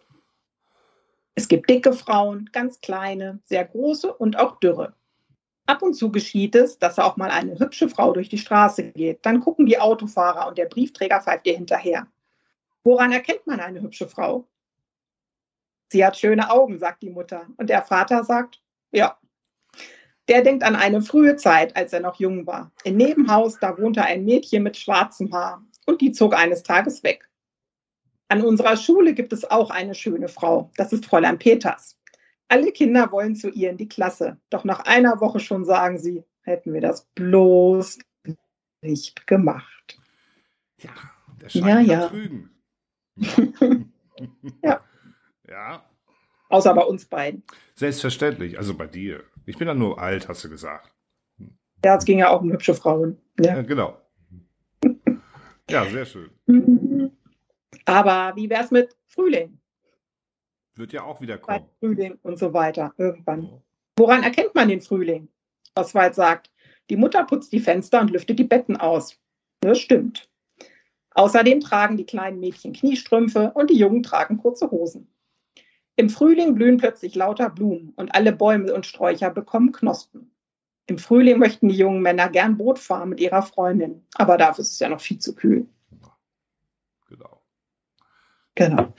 Es 1.36 1.47
gibt 1.47 1.69
dicke 1.69 1.93
Frauen, 1.93 2.49
ganz 2.52 2.80
kleine, 2.82 3.39
sehr 3.45 3.65
große 3.65 4.13
und 4.13 4.38
auch 4.38 4.60
dürre. 4.60 4.95
Ab 5.65 5.82
und 5.82 5.93
zu 5.93 6.12
geschieht 6.12 6.56
es, 6.56 6.78
dass 6.78 6.99
auch 6.99 7.15
mal 7.15 7.32
eine 7.32 7.58
hübsche 7.58 7.88
Frau 7.88 8.12
durch 8.12 8.30
die 8.30 8.38
Straße 8.38 8.91
geht. 8.91 9.26
Dann 9.26 9.39
gucken 9.39 9.65
die 9.65 9.80
Autofahrer 9.80 10.47
und 10.47 10.58
der 10.58 10.65
Briefträger 10.65 11.21
pfeift 11.21 11.47
ihr 11.47 11.56
hinterher. 11.56 12.08
Woran 12.84 13.13
erkennt 13.13 13.47
man 13.47 13.62
eine 13.62 13.82
hübsche 13.82 14.08
Frau? 14.08 14.47
Sie 15.89 16.06
hat 16.06 16.17
schöne 16.17 16.49
Augen, 16.49 16.80
sagt 16.80 17.02
die 17.02 17.10
Mutter. 17.10 17.47
Und 17.58 17.69
der 17.69 17.82
Vater 17.84 18.23
sagt, 18.23 18.62
ja. 18.91 19.17
Der 20.29 20.41
denkt 20.41 20.63
an 20.63 20.75
eine 20.75 21.01
frühe 21.01 21.36
Zeit, 21.36 21.75
als 21.75 21.91
er 21.93 21.99
noch 21.99 22.19
jung 22.19 22.47
war. 22.47 22.71
Im 22.83 22.95
Nebenhaus, 22.97 23.59
da 23.59 23.77
wohnte 23.77 24.03
ein 24.03 24.23
Mädchen 24.23 24.63
mit 24.63 24.77
schwarzem 24.77 25.33
Haar. 25.33 25.63
Und 25.86 25.99
die 26.01 26.12
zog 26.13 26.33
eines 26.33 26.63
Tages 26.63 27.03
weg. 27.03 27.29
An 28.29 28.41
unserer 28.41 28.77
Schule 28.77 29.13
gibt 29.13 29.33
es 29.33 29.43
auch 29.49 29.69
eine 29.69 29.93
schöne 29.95 30.29
Frau. 30.29 30.71
Das 30.77 30.93
ist 30.93 31.05
Fräulein 31.05 31.39
Peters. 31.39 31.99
Alle 32.47 32.71
Kinder 32.71 33.12
wollen 33.12 33.36
zu 33.36 33.49
ihr 33.49 33.69
in 33.69 33.77
die 33.77 33.89
Klasse. 33.89 34.38
Doch 34.49 34.63
nach 34.63 34.79
einer 34.81 35.19
Woche 35.19 35.39
schon 35.41 35.65
sagen 35.65 35.97
sie, 35.97 36.23
hätten 36.41 36.73
wir 36.73 36.81
das 36.81 37.05
bloß 37.15 37.99
nicht 38.81 39.27
gemacht. 39.27 39.99
Ja, 40.81 40.91
der 41.41 41.49
Ja, 41.49 41.62
Schein 41.62 41.86
ja. 41.86 41.99
kann 41.99 42.09
trügen. 42.09 42.49
Ja. 44.63 44.81
Ja, 45.49 45.83
Außer 46.49 46.73
bei 46.73 46.83
uns 46.83 47.05
beiden. 47.05 47.43
selbstverständlich. 47.75 48.57
Also 48.57 48.75
bei 48.75 48.88
dir. 48.88 49.23
Ich 49.45 49.58
bin 49.58 49.67
ja 49.67 49.73
nur 49.73 49.99
alt, 49.99 50.27
hast 50.27 50.43
du 50.43 50.49
gesagt. 50.49 50.93
Ja, 51.84 51.97
es 51.97 52.06
ging 52.06 52.19
ja 52.19 52.29
auch 52.29 52.41
um 52.41 52.51
hübsche 52.51 52.73
Frauen. 52.73 53.17
Ja, 53.39 53.56
Ja. 53.58 53.62
genau. 53.62 53.97
Ja, 55.69 55.86
sehr 55.86 56.06
schön. 56.06 56.29
Aber 57.86 58.36
wie 58.36 58.49
wär's 58.49 58.71
mit 58.71 58.95
Frühling? 59.08 59.60
Wird 60.75 60.93
ja 60.93 61.03
auch 61.03 61.21
wieder 61.21 61.38
kommen. 61.38 61.65
Frühling 61.79 62.17
und 62.23 62.38
so 62.39 62.53
weiter. 62.53 62.93
Irgendwann. 62.97 63.62
Woran 63.95 64.23
erkennt 64.23 64.56
man 64.56 64.69
den 64.69 64.82
Frühling? 64.82 65.29
Oswald 65.75 66.15
sagt, 66.15 66.51
die 66.89 66.95
Mutter 66.97 67.23
putzt 67.25 67.51
die 67.53 67.60
Fenster 67.60 68.01
und 68.01 68.12
lüftet 68.12 68.39
die 68.39 68.43
Betten 68.43 68.77
aus. 68.77 69.17
Das 69.62 69.79
stimmt. 69.79 70.29
Außerdem 71.12 71.60
tragen 71.60 71.95
die 71.95 72.06
kleinen 72.06 72.39
Mädchen 72.39 72.73
Kniestrümpfe 72.73 73.51
und 73.53 73.69
die 73.69 73.77
Jungen 73.77 74.03
tragen 74.03 74.38
kurze 74.38 74.69
Hosen. 74.71 75.12
Im 75.95 76.10
Frühling 76.10 76.56
blühen 76.56 76.77
plötzlich 76.77 77.13
lauter 77.15 77.49
Blumen 77.49 77.93
und 77.95 78.15
alle 78.15 78.32
Bäume 78.34 78.73
und 78.73 78.86
Sträucher 78.86 79.29
bekommen 79.29 79.71
Knospen. 79.71 80.32
Im 80.88 80.97
Frühling 80.97 81.38
möchten 81.39 81.69
die 81.69 81.75
jungen 81.77 82.01
Männer 82.01 82.29
gern 82.29 82.58
Boot 82.58 82.79
fahren 82.79 83.10
mit 83.10 83.19
ihrer 83.19 83.41
Freundin, 83.43 84.03
aber 84.15 84.38
dafür 84.38 84.63
ist 84.63 84.71
es 84.73 84.79
ja 84.79 84.89
noch 84.89 84.99
viel 85.01 85.19
zu 85.19 85.34
kühl. 85.36 85.67
Genau. 87.08 87.41
Genau. 88.56 88.93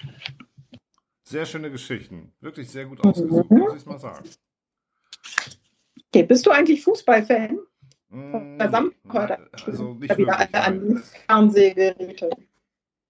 Sehr 1.24 1.46
schöne 1.46 1.70
Geschichten. 1.70 2.32
Wirklich 2.40 2.70
sehr 2.70 2.86
gut 2.86 3.04
ausgesucht, 3.04 3.50
Mhm. 3.50 3.58
muss 3.58 3.74
ich 3.76 3.86
mal 3.86 3.98
sagen. 3.98 4.24
Okay, 6.08 6.22
bist 6.22 6.46
du 6.46 6.50
eigentlich 6.52 6.82
Fußballfan? 6.84 7.58
Mm, 8.10 8.60
also 8.60 8.80
nicht 8.80 10.16
wieder 10.16 10.38
wirklich. 10.38 10.54
alle 10.54 10.64
an 10.64 11.02
Fernsehgeräte. 11.26 12.30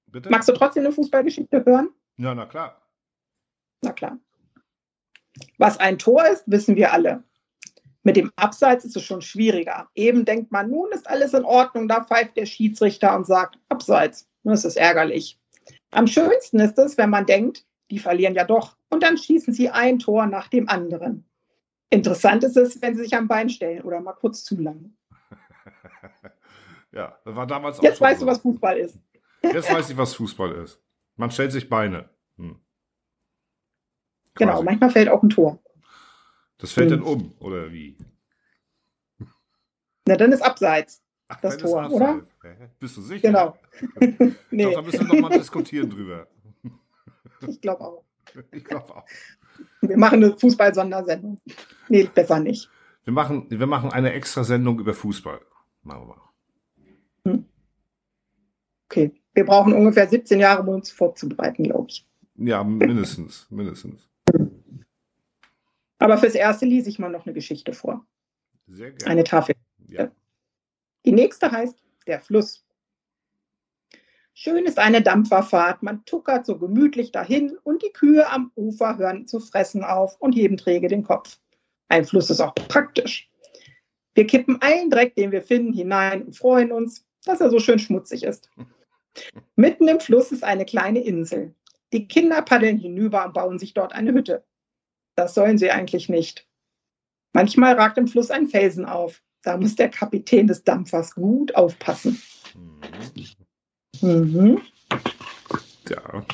Bitte? 0.07 0.31
Magst 0.31 0.49
du 0.49 0.53
trotzdem 0.53 0.85
eine 0.85 0.93
Fußballgeschichte 0.93 1.65
hören? 1.67 1.91
Ja, 2.17 2.35
na 2.35 2.47
klar. 2.47 2.81
Na 3.85 3.93
klar. 3.93 4.19
Was 5.59 5.79
ein 5.79 5.99
Tor 5.99 6.27
ist, 6.27 6.45
wissen 6.47 6.77
wir 6.77 6.93
alle. 6.93 7.25
Mit 8.03 8.17
dem 8.17 8.31
Abseits 8.37 8.85
ist 8.85 8.97
es 8.97 9.03
schon 9.03 9.23
schwieriger. 9.23 9.89
Eben 9.95 10.25
denkt 10.25 10.53
man, 10.53 10.71
nun 10.71 10.91
ist 10.93 11.09
alles 11.09 11.33
in 11.33 11.45
Ordnung, 11.45 11.89
da 11.89 12.05
pfeift 12.05 12.37
der 12.37 12.47
Schiedsrichter 12.47 13.17
und 13.17 13.27
sagt 13.27 13.59
Abseits. 13.69 14.29
Das 14.43 14.65
ist 14.65 14.77
ärgerlich. 14.77 15.41
Am 15.91 16.07
schönsten 16.07 16.61
ist 16.61 16.79
es, 16.79 16.99
wenn 16.99 17.09
man 17.09 17.25
denkt, 17.25 17.65
die 17.91 17.99
verlieren 17.99 18.35
ja 18.35 18.45
doch 18.45 18.77
und 18.91 19.03
dann 19.03 19.17
schießen 19.17 19.55
sie 19.55 19.71
ein 19.71 19.99
Tor 19.99 20.27
nach 20.27 20.49
dem 20.49 20.69
anderen. 20.69 21.29
Interessant 21.91 22.45
ist 22.45 22.57
es, 22.57 22.83
wenn 22.83 22.95
sie 22.95 23.03
sich 23.05 23.17
am 23.17 23.29
Bein 23.29 23.49
stellen 23.49 23.83
oder 23.83 24.01
mal 24.01 24.13
kurz 24.13 24.45
zu 24.45 24.61
lang. 24.61 24.95
ja, 26.93 27.17
das 27.25 27.37
war 27.37 27.47
damals 27.47 27.81
Jetzt 27.81 28.01
weißt 28.01 28.21
so. 28.21 28.27
du, 28.27 28.33
was 28.33 28.39
Fußball 28.39 28.77
ist. 28.79 28.99
Jetzt 29.43 29.73
weiß 29.73 29.91
ich, 29.91 29.97
was 29.97 30.15
Fußball 30.15 30.53
ist. 30.53 30.83
Man 31.17 31.31
stellt 31.31 31.53
sich 31.53 31.69
Beine. 31.69 32.11
Hm. 32.37 32.59
Genau, 34.35 34.53
Quasi. 34.53 34.65
manchmal 34.65 34.91
fällt 34.91 35.09
auch 35.09 35.23
ein 35.23 35.31
Tor. 35.31 35.63
Das 36.59 36.73
fällt 36.73 36.91
Hm. 36.91 36.99
dann 37.01 37.07
um, 37.09 37.35
oder 37.39 37.73
wie? 37.73 37.97
Na, 40.07 40.17
dann 40.17 40.33
ist 40.33 40.43
Abseits. 40.43 41.03
Ach, 41.29 41.41
Das 41.41 41.57
Tor, 41.57 41.83
Abseits. 41.83 41.95
oder? 41.95 42.27
Bist 42.79 42.97
du 42.97 43.01
sicher? 43.03 43.29
Genau. 43.29 43.59
Nee, 44.51 44.73
da 44.73 44.83
müssen 44.83 45.09
wir 45.09 45.15
nochmal 45.21 45.39
diskutieren 45.39 45.89
drüber. 45.91 46.27
ich 47.49 47.61
glaube 47.61 47.81
auch. 47.83 48.05
Ich 48.53 48.65
glaube 48.65 48.95
auch. 48.97 49.05
Wir 49.81 49.97
machen 49.97 50.23
eine 50.23 50.37
Fußball-Sondersendung. 50.37 51.41
Nee, 51.89 52.05
besser 52.13 52.41
nicht. 52.41 52.69
Wir 53.05 53.13
machen, 53.13 53.47
wir 53.51 53.67
machen 53.67 53.93
eine 53.93 54.13
extra 54.13 54.45
Sendung 54.45 54.79
über 54.81 54.95
Fußball. 54.95 55.41
Machen 55.83 56.09
wir 56.09 57.35
mal. 57.35 57.45
Okay. 58.89 59.13
Wir 59.35 59.45
brauchen 59.45 59.73
ungefähr 59.73 60.09
17 60.09 60.39
Jahre, 60.41 60.63
um 60.63 60.69
uns 60.69 60.91
vorzubereiten, 60.91 61.65
glaube 61.65 61.87
ich. 61.89 62.07
Ja, 62.37 62.63
mindestens. 62.65 63.47
mindestens. 63.51 64.09
Aber 66.05 66.19
fürs 66.19 66.35
Erste 66.35 66.67
lese 66.67 66.91
ich 66.91 66.99
mal 66.99 67.09
noch 67.09 67.25
eine 67.25 67.33
Geschichte 67.33 67.73
vor. 67.73 68.05
Sehr 68.67 68.91
gerne. 68.91 69.11
Eine 69.11 69.25
Tafel. 69.25 69.55
ja. 69.89 70.11
Die 71.07 71.13
nächste 71.13 71.51
heißt 71.51 71.83
Der 72.07 72.21
Fluss. 72.21 72.63
Schön 74.35 74.67
ist 74.67 74.79
eine 74.79 75.01
Dampferfahrt, 75.01 75.83
man 75.83 76.05
tuckert 76.05 76.45
so 76.45 76.59
gemütlich 76.59 77.11
dahin 77.11 77.57
und 77.63 77.83
die 77.83 77.93
Kühe 77.93 78.29
am 78.29 78.53
Ufer 78.55 78.99
hören 78.99 79.27
zu 79.27 79.41
fressen 79.41 79.83
auf 79.83 80.21
und 80.21 80.35
heben 80.35 80.59
träge 80.59 80.89
den 80.89 81.05
Kopf. 81.05 81.39
Ein 81.89 82.05
Fluss 82.05 82.29
ist 82.29 82.41
auch 82.43 82.55
praktisch. 82.55 83.31
Wir 84.15 84.27
kippen 84.27 84.61
allen 84.61 84.91
Dreck, 84.91 85.15
den 85.15 85.33
wir 85.33 85.41
finden, 85.41 85.73
hinein 85.73 86.25
und 86.25 86.37
freuen 86.37 86.71
uns, 86.71 87.07
dass 87.25 87.41
er 87.41 87.49
so 87.49 87.61
schön 87.61 87.79
schmutzig 87.79 88.25
ist. 88.25 88.51
Mitten 89.57 89.89
im 89.89 90.01
Fluss 90.01 90.33
ist 90.33 90.45
eine 90.45 90.67
kleine 90.67 91.03
Insel. 91.03 91.55
Die 91.95 92.07
Kinder 92.09 92.43
paddeln 92.43 92.77
hinüber 92.77 93.25
und 93.25 93.33
bauen 93.33 93.59
sich 93.59 93.73
dort 93.73 93.95
eine 93.95 94.13
Hütte. 94.13 94.45
Das 95.15 95.35
sollen 95.35 95.59
sie 95.59 95.71
eigentlich 95.71 96.09
nicht. 96.09 96.47
Manchmal 97.33 97.75
ragt 97.75 97.99
im 97.99 98.09
Fluss 98.09 98.31
ein 98.31 98.49
Felsen 98.49 98.87
auf. 98.87 99.23
Da 99.43 99.57
muss 99.57 99.77
der 99.77 99.91
Kapitän 99.91 100.47
des 100.47 100.65
Dampfers 100.65 101.15
gut 101.15 101.55
aufpassen. 101.55 102.21
Mhm. 104.01 104.61
Ja. 105.89 106.27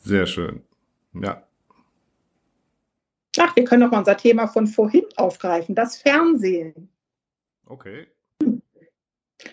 Sehr 0.00 0.26
schön. 0.26 0.62
Ja. 1.14 1.46
Ach, 3.38 3.54
wir 3.56 3.64
können 3.64 3.82
noch 3.82 3.90
mal 3.90 3.98
unser 3.98 4.16
Thema 4.16 4.46
von 4.46 4.66
vorhin 4.66 5.04
aufgreifen, 5.16 5.74
das 5.74 5.96
Fernsehen. 5.96 6.90
Okay. 7.66 8.08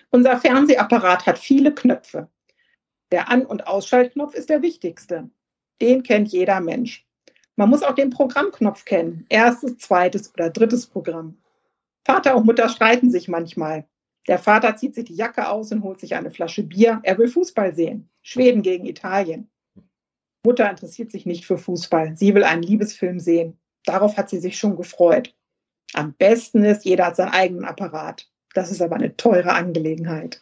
Unser 0.09 0.37
Fernsehapparat 0.37 1.25
hat 1.25 1.37
viele 1.37 1.73
Knöpfe. 1.73 2.29
Der 3.11 3.29
An- 3.29 3.45
und 3.45 3.67
Ausschaltknopf 3.67 4.33
ist 4.33 4.49
der 4.49 4.61
wichtigste. 4.61 5.29
Den 5.81 6.03
kennt 6.03 6.29
jeder 6.29 6.59
Mensch. 6.59 7.06
Man 7.57 7.69
muss 7.69 7.83
auch 7.83 7.95
den 7.95 8.11
Programmknopf 8.11 8.85
kennen. 8.85 9.25
Erstes, 9.29 9.79
zweites 9.79 10.31
oder 10.33 10.51
drittes 10.51 10.85
Programm. 10.85 11.37
Vater 12.05 12.37
und 12.37 12.45
Mutter 12.45 12.69
streiten 12.69 13.11
sich 13.11 13.27
manchmal. 13.27 13.85
Der 14.27 14.37
Vater 14.37 14.75
zieht 14.75 14.93
sich 14.93 15.05
die 15.05 15.15
Jacke 15.15 15.49
aus 15.49 15.71
und 15.71 15.83
holt 15.83 15.99
sich 15.99 16.15
eine 16.15 16.29
Flasche 16.29 16.61
Bier. 16.61 16.99
Er 17.03 17.17
will 17.17 17.27
Fußball 17.27 17.73
sehen. 17.73 18.09
Schweden 18.21 18.61
gegen 18.61 18.85
Italien. 18.85 19.49
Mutter 20.43 20.69
interessiert 20.69 21.11
sich 21.11 21.25
nicht 21.25 21.45
für 21.45 21.57
Fußball. 21.57 22.15
Sie 22.15 22.35
will 22.35 22.43
einen 22.43 22.61
Liebesfilm 22.61 23.19
sehen. 23.19 23.57
Darauf 23.85 24.17
hat 24.17 24.29
sie 24.29 24.39
sich 24.39 24.59
schon 24.59 24.77
gefreut. 24.77 25.33
Am 25.93 26.13
besten 26.13 26.63
ist, 26.63 26.85
jeder 26.85 27.07
hat 27.07 27.15
seinen 27.15 27.31
eigenen 27.31 27.65
Apparat. 27.65 28.29
Das 28.53 28.71
ist 28.71 28.81
aber 28.81 28.95
eine 28.95 29.17
teure 29.17 29.53
Angelegenheit. 29.53 30.41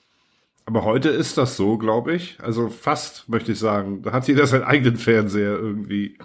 Aber 0.66 0.84
heute 0.84 1.10
ist 1.10 1.38
das 1.38 1.56
so, 1.56 1.78
glaube 1.78 2.14
ich. 2.14 2.40
Also 2.42 2.70
fast, 2.70 3.30
möchte 3.30 3.54
ich 3.54 3.60
sagen. 3.60 4.02
Da 4.02 4.12
hat 4.12 4.28
jeder 4.28 4.48
seinen 4.48 4.64
eigenen 4.64 4.98
Fernseher 4.98 5.54
irgendwie. 5.54 6.18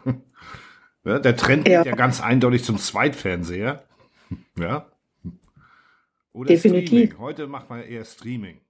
Ja, 1.04 1.18
der 1.18 1.36
Trend 1.36 1.66
Ja. 1.68 1.82
geht 1.82 1.90
ja 1.92 1.96
ganz 1.96 2.20
eindeutig 2.20 2.64
zum 2.64 2.78
Zweitfernseher. 2.78 3.82
Ja. 4.58 4.86
Oder 6.32 6.48
Definitiv. 6.48 6.86
Streaming. 6.88 7.18
Heute 7.18 7.46
macht 7.48 7.68
man 7.68 7.82
eher 7.82 8.04
Streaming. 8.04 8.60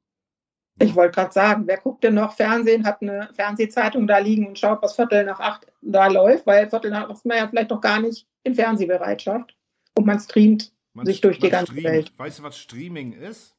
Ich 0.79 0.95
wollte 0.95 1.17
gerade 1.17 1.33
sagen, 1.33 1.65
wer 1.67 1.77
guckt 1.77 2.03
denn 2.03 2.15
noch 2.15 2.35
Fernsehen, 2.35 2.87
hat 2.87 3.03
eine 3.03 3.29
Fernsehzeitung 3.35 4.07
da 4.07 4.17
liegen 4.19 4.47
und 4.47 4.59
schaut, 4.59 4.81
was 4.81 4.95
Viertel 4.97 5.25
nach 5.25 5.41
acht 5.41 5.67
da 5.83 6.07
läuft, 6.07 6.47
weil 6.47 6.71
Viertel 6.71 6.91
nach 6.91 7.03
acht 7.05 7.11
ist 7.11 7.27
man 7.27 7.37
ja 7.37 7.49
vielleicht 7.49 7.69
noch 7.69 7.83
gar 7.83 8.01
nicht 8.01 8.27
in 8.45 8.55
Fernsehbereitschaft 8.55 9.55
und 9.95 10.07
man 10.07 10.19
streamt. 10.19 10.73
Man 10.95 11.05
Sich 11.05 11.21
durch 11.21 11.39
die 11.39 11.51
ganze 11.51 11.73
streamt. 11.73 11.85
Welt. 11.87 12.13
Weißt 12.17 12.39
du, 12.39 12.43
was 12.45 12.57
Streaming 12.57 13.13
ist? 13.13 13.55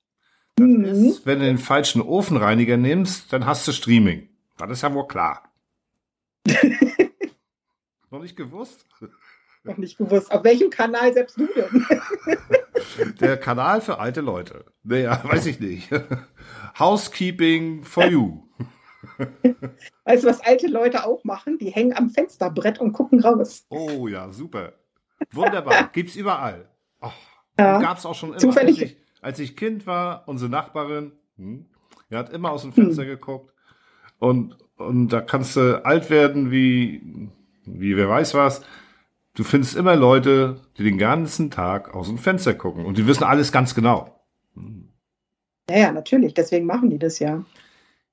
Das 0.56 0.66
Mhm. 0.68 0.86
ist, 0.86 1.26
wenn 1.28 1.40
du 1.40 1.46
den 1.46 1.60
falschen 1.60 2.02
Ofenreiniger 2.02 2.78
nimmst, 2.78 3.32
dann 3.32 3.46
hast 3.46 3.68
du 3.68 3.72
Streaming. 3.72 4.28
Das 4.58 4.72
ist 4.72 4.82
ja 4.82 4.92
wohl 4.92 5.08
klar. 5.08 5.44
Noch 8.12 8.20
nicht 8.22 8.36
gewusst? 8.36 8.86
Noch 9.64 9.78
nicht 9.78 9.98
gewusst. 9.98 10.32
Auf 10.32 10.44
welchem 10.44 10.70
Kanal 10.70 11.14
selbst 11.14 11.38
du 11.38 11.48
denn? 11.48 11.86
Der 13.20 13.38
Kanal 13.38 13.80
für 13.82 14.00
alte 14.00 14.22
Leute. 14.22 14.66
Naja, 14.84 15.22
weiß 15.24 15.46
ich 15.46 15.60
nicht. 15.60 15.90
Housekeeping 16.80 17.84
for 17.84 18.06
you. 18.08 18.42
Weißt 20.06 20.24
du, 20.24 20.28
was 20.28 20.42
alte 20.42 20.68
Leute 20.68 21.06
auch 21.06 21.24
machen? 21.24 21.58
Die 21.60 21.70
hängen 21.70 21.94
am 21.96 22.10
Fensterbrett 22.10 22.80
und 22.80 22.94
gucken 22.94 23.22
raus. 23.22 23.66
Oh 23.70 24.08
ja, 24.08 24.32
super. 24.32 24.74
Wunderbar. 25.32 25.90
Gibt's 25.94 26.16
überall. 26.16 26.68
Oh, 27.02 27.12
Ja. 27.60 27.80
Gab's 27.80 28.06
auch 28.06 28.16
schon 28.16 28.30
immer. 28.30 28.40
Zufällig- 28.40 28.82
Als 28.82 28.92
ich, 28.92 28.98
als 29.22 29.40
ich 29.40 29.56
Kind 29.58 29.86
war, 29.86 30.24
unsere 30.28 30.50
Nachbarin, 30.50 31.12
hm, 31.38 31.68
die 32.10 32.16
hat 32.16 32.34
immer 32.34 32.52
aus 32.52 32.64
dem 32.64 32.74
Fenster 32.74 33.06
geguckt. 33.06 33.54
Und, 34.18 34.58
und 34.78 35.10
da 35.10 35.22
kannst 35.22 35.56
du 35.56 35.86
alt 35.86 36.10
werden 36.10 36.50
wie, 36.52 37.30
wie 37.74 37.96
wer 37.98 38.10
weiß 38.10 38.34
was. 38.34 38.62
Du 39.34 39.44
findest 39.44 39.76
immer 39.76 39.96
Leute, 39.96 40.60
die 40.78 40.84
den 40.84 40.98
ganzen 40.98 41.52
Tag 41.52 41.94
aus 41.94 42.08
dem 42.08 42.18
Fenster 42.18 42.54
gucken. 42.54 42.86
Und 42.86 42.98
die 42.98 43.08
wissen 43.08 43.24
alles 43.24 43.52
ganz 43.52 43.74
genau. 43.74 44.22
Ja, 45.70 45.78
ja, 45.78 45.92
natürlich. 45.92 46.34
Deswegen 46.34 46.66
machen 46.66 46.90
die 46.90 47.00
das 47.00 47.20
ja. 47.20 47.44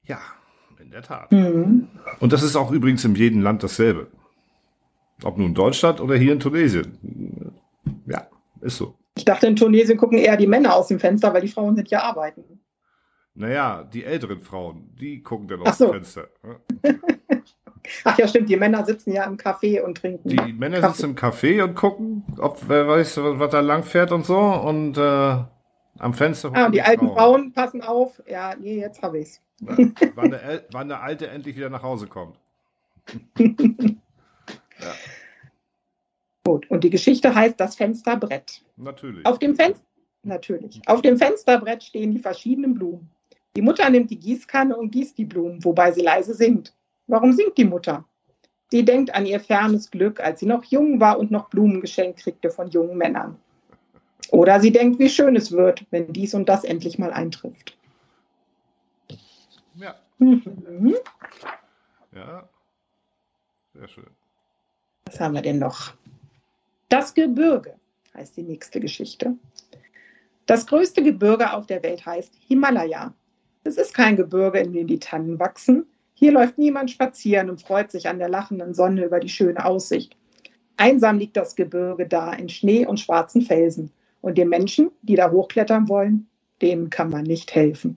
Ja, 0.04 0.20
in 0.80 0.90
der 0.90 1.02
Tat. 1.02 1.32
Mhm. 1.32 1.88
Und 2.20 2.32
das 2.32 2.42
ist 2.42 2.54
auch 2.54 2.70
übrigens 2.70 3.04
in 3.04 3.14
jedem 3.16 3.42
Land 3.42 3.62
dasselbe. 3.62 4.08
Ob 5.24 5.36
nun 5.36 5.54
Deutschland 5.54 6.00
oder 6.00 6.14
hier 6.14 6.32
in 6.32 6.40
Tunesien. 6.40 7.52
Ja, 8.06 8.28
ist 8.60 8.76
so. 8.76 8.94
Ich 9.16 9.24
dachte, 9.24 9.48
in 9.48 9.56
Tunesien 9.56 9.98
gucken 9.98 10.18
eher 10.18 10.36
die 10.36 10.46
Männer 10.46 10.76
aus 10.76 10.86
dem 10.86 11.00
Fenster, 11.00 11.34
weil 11.34 11.40
die 11.40 11.48
Frauen 11.48 11.74
sind 11.74 11.90
ja 11.90 12.02
arbeiten. 12.02 12.44
Naja, 13.34 13.82
die 13.82 14.04
älteren 14.04 14.42
Frauen, 14.42 14.94
die 15.00 15.22
gucken 15.22 15.48
dann 15.48 15.62
aufs 15.62 15.78
so. 15.78 15.90
Fenster. 15.90 16.28
Ach 18.04 18.18
ja, 18.18 18.28
stimmt, 18.28 18.48
die 18.48 18.56
Männer 18.56 18.84
sitzen 18.84 19.12
ja 19.12 19.24
im 19.24 19.36
Café 19.36 19.82
und 19.82 19.98
trinken. 19.98 20.28
Die 20.28 20.52
Männer 20.52 20.80
Kaffee. 20.80 20.92
sitzen 20.94 21.10
im 21.10 21.16
Café 21.16 21.62
und 21.62 21.74
gucken, 21.74 22.24
ob 22.38 22.68
wer 22.68 22.86
weiß, 22.88 23.18
was 23.22 23.50
da 23.50 23.60
lang 23.60 23.82
fährt 23.82 24.12
und 24.12 24.26
so. 24.26 24.38
Und 24.38 24.96
äh, 24.98 25.36
am 25.98 26.14
Fenster. 26.14 26.50
Ah, 26.54 26.66
und 26.66 26.72
die 26.72 26.78
gucken 26.78 26.90
alten 26.90 27.08
Frauen 27.08 27.52
passen 27.52 27.82
auf. 27.82 28.22
Ja, 28.28 28.54
nee, 28.58 28.80
jetzt 28.80 29.02
habe 29.02 29.18
ich's. 29.18 29.40
Wann 29.60 30.30
der, 30.30 30.64
wann 30.72 30.88
der 30.88 31.02
Alte 31.02 31.28
endlich 31.28 31.56
wieder 31.56 31.70
nach 31.70 31.82
Hause 31.82 32.06
kommt. 32.06 32.38
Gut, 36.44 36.70
und 36.70 36.84
die 36.84 36.90
Geschichte 36.90 37.34
heißt 37.34 37.58
das 37.58 37.74
Fensterbrett. 37.74 38.62
Natürlich. 38.76 39.26
Auf 39.26 39.38
dem 39.38 39.56
Fenster, 39.56 39.84
natürlich. 40.22 40.80
Auf 40.86 41.02
dem 41.02 41.18
Fensterbrett 41.18 41.82
stehen 41.82 42.12
die 42.12 42.20
verschiedenen 42.20 42.74
Blumen. 42.74 43.10
Die 43.56 43.62
Mutter 43.62 43.90
nimmt 43.90 44.10
die 44.10 44.18
Gießkanne 44.18 44.76
und 44.76 44.90
gießt 44.90 45.18
die 45.18 45.24
Blumen, 45.24 45.64
wobei 45.64 45.90
sie 45.90 46.02
leise 46.02 46.34
singt. 46.34 46.74
Warum 47.08 47.32
singt 47.32 47.56
die 47.58 47.64
Mutter? 47.64 48.04
Sie 48.70 48.84
denkt 48.84 49.14
an 49.14 49.24
ihr 49.26 49.40
fernes 49.40 49.90
Glück, 49.90 50.20
als 50.20 50.40
sie 50.40 50.46
noch 50.46 50.62
jung 50.64 51.00
war 51.00 51.18
und 51.18 51.30
noch 51.30 51.48
Blumen 51.48 51.80
geschenkt 51.80 52.20
kriegte 52.20 52.50
von 52.50 52.68
jungen 52.68 52.96
Männern. 52.98 53.38
Oder 54.30 54.60
sie 54.60 54.70
denkt, 54.70 54.98
wie 54.98 55.08
schön 55.08 55.34
es 55.36 55.50
wird, 55.52 55.86
wenn 55.90 56.12
dies 56.12 56.34
und 56.34 56.48
das 56.48 56.64
endlich 56.64 56.98
mal 56.98 57.12
eintrifft. 57.12 57.76
Ja, 59.74 59.96
Mhm. 60.18 60.96
ja. 62.12 62.48
Sehr 63.72 63.88
schön. 63.88 64.06
Was 65.06 65.20
haben 65.20 65.34
wir 65.34 65.42
denn 65.42 65.58
noch? 65.58 65.94
Das 66.88 67.14
Gebirge 67.14 67.74
heißt 68.14 68.36
die 68.36 68.42
nächste 68.42 68.80
Geschichte. 68.80 69.36
Das 70.46 70.66
größte 70.66 71.02
Gebirge 71.02 71.52
auf 71.52 71.66
der 71.66 71.82
Welt 71.82 72.04
heißt 72.04 72.34
Himalaya. 72.48 73.14
Es 73.64 73.76
ist 73.76 73.94
kein 73.94 74.16
Gebirge, 74.16 74.58
in 74.58 74.72
dem 74.72 74.86
die 74.86 74.98
Tannen 74.98 75.38
wachsen. 75.38 75.86
Hier 76.18 76.32
läuft 76.32 76.58
niemand 76.58 76.90
spazieren 76.90 77.48
und 77.48 77.62
freut 77.62 77.92
sich 77.92 78.08
an 78.08 78.18
der 78.18 78.28
lachenden 78.28 78.74
Sonne 78.74 79.04
über 79.04 79.20
die 79.20 79.28
schöne 79.28 79.64
Aussicht. 79.64 80.16
Einsam 80.76 81.16
liegt 81.16 81.36
das 81.36 81.54
Gebirge 81.54 82.08
da 82.08 82.32
in 82.32 82.48
Schnee 82.48 82.84
und 82.84 82.98
schwarzen 82.98 83.42
Felsen. 83.42 83.92
Und 84.20 84.36
den 84.36 84.48
Menschen, 84.48 84.90
die 85.02 85.14
da 85.14 85.30
hochklettern 85.30 85.88
wollen, 85.88 86.26
denen 86.60 86.90
kann 86.90 87.10
man 87.10 87.22
nicht 87.22 87.54
helfen. 87.54 87.96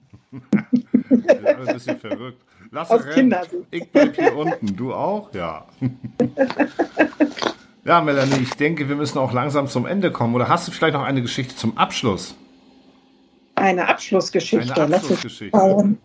Ein 1.10 1.74
bisschen 1.74 1.98
verrückt. 1.98 2.40
Lass 2.70 2.92
Aus. 2.92 3.10
Kindersicht. 3.10 3.66
Ich 3.72 3.92
bleib 3.92 4.16
hier 4.16 4.38
unten. 4.38 4.76
Du 4.76 4.94
auch? 4.94 5.34
Ja. 5.34 5.66
ja, 7.86 8.02
Melanie, 8.02 8.44
ich 8.44 8.54
denke, 8.54 8.88
wir 8.88 8.98
müssen 8.98 9.18
auch 9.18 9.34
langsam 9.34 9.68
zum 9.68 9.88
Ende 9.88 10.12
kommen. 10.12 10.36
Oder 10.36 10.48
hast 10.48 10.68
du 10.68 10.72
vielleicht 10.72 10.94
noch 10.94 11.04
eine 11.04 11.24
Geschichte 11.24 11.56
zum 11.56 11.76
Abschluss? 11.76 12.36
Eine 13.56 13.88
Abschlussgeschichte. 13.88 14.80
Eine 14.80 14.96
Abschlussgeschichte. 14.96 15.98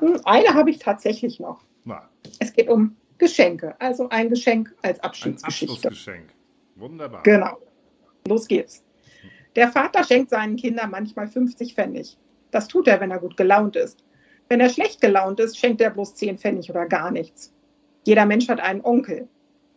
Hm, 0.00 0.20
Eine 0.24 0.54
habe 0.54 0.70
ich 0.70 0.78
tatsächlich 0.78 1.40
noch. 1.40 1.60
Na, 1.84 2.08
Es 2.38 2.52
geht 2.52 2.68
um 2.68 2.96
Geschenke, 3.18 3.74
also 3.80 4.08
ein 4.10 4.28
Geschenk 4.28 4.74
als 4.82 4.98
ein 5.00 5.04
Abschiedsgeschichte. 5.04 5.88
Abschlussgeschenk. 5.88 6.34
Wunderbar. 6.74 7.22
Genau. 7.22 7.58
Los 8.28 8.46
geht's. 8.46 8.82
Der 9.54 9.68
Vater 9.70 10.04
schenkt 10.04 10.30
seinen 10.30 10.56
Kindern 10.56 10.90
manchmal 10.90 11.28
50 11.28 11.74
Pfennig. 11.74 12.18
Das 12.50 12.68
tut 12.68 12.88
er, 12.88 13.00
wenn 13.00 13.10
er 13.10 13.18
gut 13.20 13.36
gelaunt 13.36 13.76
ist. 13.76 14.04
Wenn 14.48 14.60
er 14.60 14.68
schlecht 14.68 15.00
gelaunt 15.00 15.40
ist, 15.40 15.58
schenkt 15.58 15.80
er 15.80 15.90
bloß 15.90 16.14
10 16.14 16.38
Pfennig 16.38 16.68
oder 16.70 16.86
gar 16.86 17.10
nichts. 17.10 17.52
Jeder 18.04 18.26
Mensch 18.26 18.48
hat 18.48 18.60
einen 18.60 18.84
Onkel. 18.84 19.28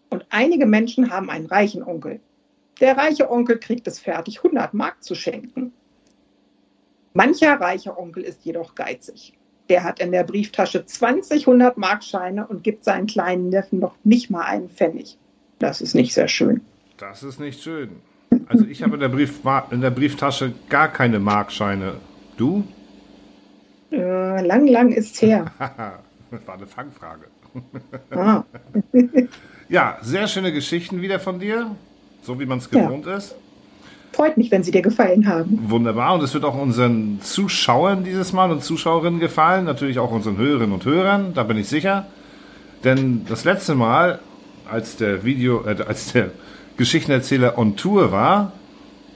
Und 0.10 0.26
einige 0.30 0.66
Menschen 0.66 1.10
haben 1.12 1.30
einen 1.30 1.46
reichen 1.46 1.84
Onkel. 1.84 2.20
Der 2.82 2.98
reiche 2.98 3.30
Onkel 3.32 3.58
kriegt 3.60 3.88
es 3.88 4.00
fertig, 4.00 4.38
100 4.44 4.74
Mark 4.74 5.04
zu 5.04 5.16
schenken. 5.16 5.74
Mancher 7.14 7.60
reicher 7.60 7.98
Onkel 7.98 8.24
ist 8.24 8.44
jedoch 8.46 8.76
geizig. 8.76 9.39
Der 9.70 9.84
hat 9.84 10.00
in 10.00 10.12
der 10.12 10.24
Brieftasche 10.24 10.86
20 10.86 11.44
100 11.48 11.78
Mark 11.78 12.04
Scheine 12.04 12.48
und 12.48 12.64
gibt 12.64 12.84
seinen 12.84 13.06
kleinen 13.08 13.50
Neffen 13.50 13.80
noch 13.80 13.96
nicht 14.04 14.30
mal 14.30 14.42
einen 14.44 14.70
Pfennig. 14.70 15.18
Das 15.60 15.80
ist 15.82 15.94
nicht 15.94 16.14
sehr 16.14 16.28
schön. 16.28 16.62
Das 16.98 17.22
ist 17.24 17.40
nicht 17.40 17.62
schön. 17.62 17.90
Also 18.48 18.66
ich 18.66 18.82
habe 18.84 18.96
in 18.96 19.00
der, 19.00 19.10
Brief, 19.10 19.40
in 19.72 19.82
der 19.82 19.92
Brieftasche 19.92 20.54
gar 20.70 20.88
keine 20.88 21.20
Markscheine. 21.20 21.94
Du? 22.38 22.64
Äh, 23.92 24.46
lang, 24.46 24.68
lang 24.68 24.92
ist's 24.92 25.22
her. 25.22 25.52
Das 26.32 26.46
war 26.46 26.54
eine 26.58 26.68
Fangfrage. 26.68 27.24
Ah, 28.12 28.44
Ja, 29.68 29.98
sehr 30.04 30.28
schöne 30.28 30.54
Geschichten 30.54 31.02
wieder 31.02 31.20
von 31.20 31.40
dir. 31.40 31.76
So 32.22 32.40
wie 32.40 32.46
man 32.46 32.60
es 32.60 32.70
Ja. 32.72 32.84
gewohnt 32.86 33.08
ist. 33.08 33.34
Freut 34.12 34.38
mich, 34.38 34.52
wenn 34.52 34.64
sie 34.64 34.72
dir 34.72 34.82
gefallen 34.82 35.28
haben. 35.28 35.60
Wunderbar. 35.70 36.14
Und 36.14 36.24
es 36.24 36.34
wird 36.34 36.46
auch 36.46 36.60
unseren 36.60 37.20
Zuschauern 37.22 38.04
dieses 38.04 38.34
Mal 38.34 38.52
und 38.52 38.64
Zuschauerinnen 38.64 39.20
gefallen. 39.20 39.66
Natürlich 39.66 40.00
auch 40.00 40.12
unseren 40.12 40.38
Hörerinnen 40.38 40.74
und 40.74 40.86
Hörern. 40.86 41.34
Da 41.34 41.44
bin 41.44 41.58
ich 41.58 41.68
sicher. 41.68 42.08
Denn 42.84 43.26
das 43.28 43.44
letzte 43.44 43.76
Mal, 43.76 44.20
als 44.70 44.98
der 44.98 45.24
Video, 45.24 45.66
äh, 45.66 45.82
als 45.88 46.14
der 46.14 46.32
Geschichtenerzähler 46.78 47.58
on 47.58 47.76
Tour 47.76 48.12
war, 48.12 48.54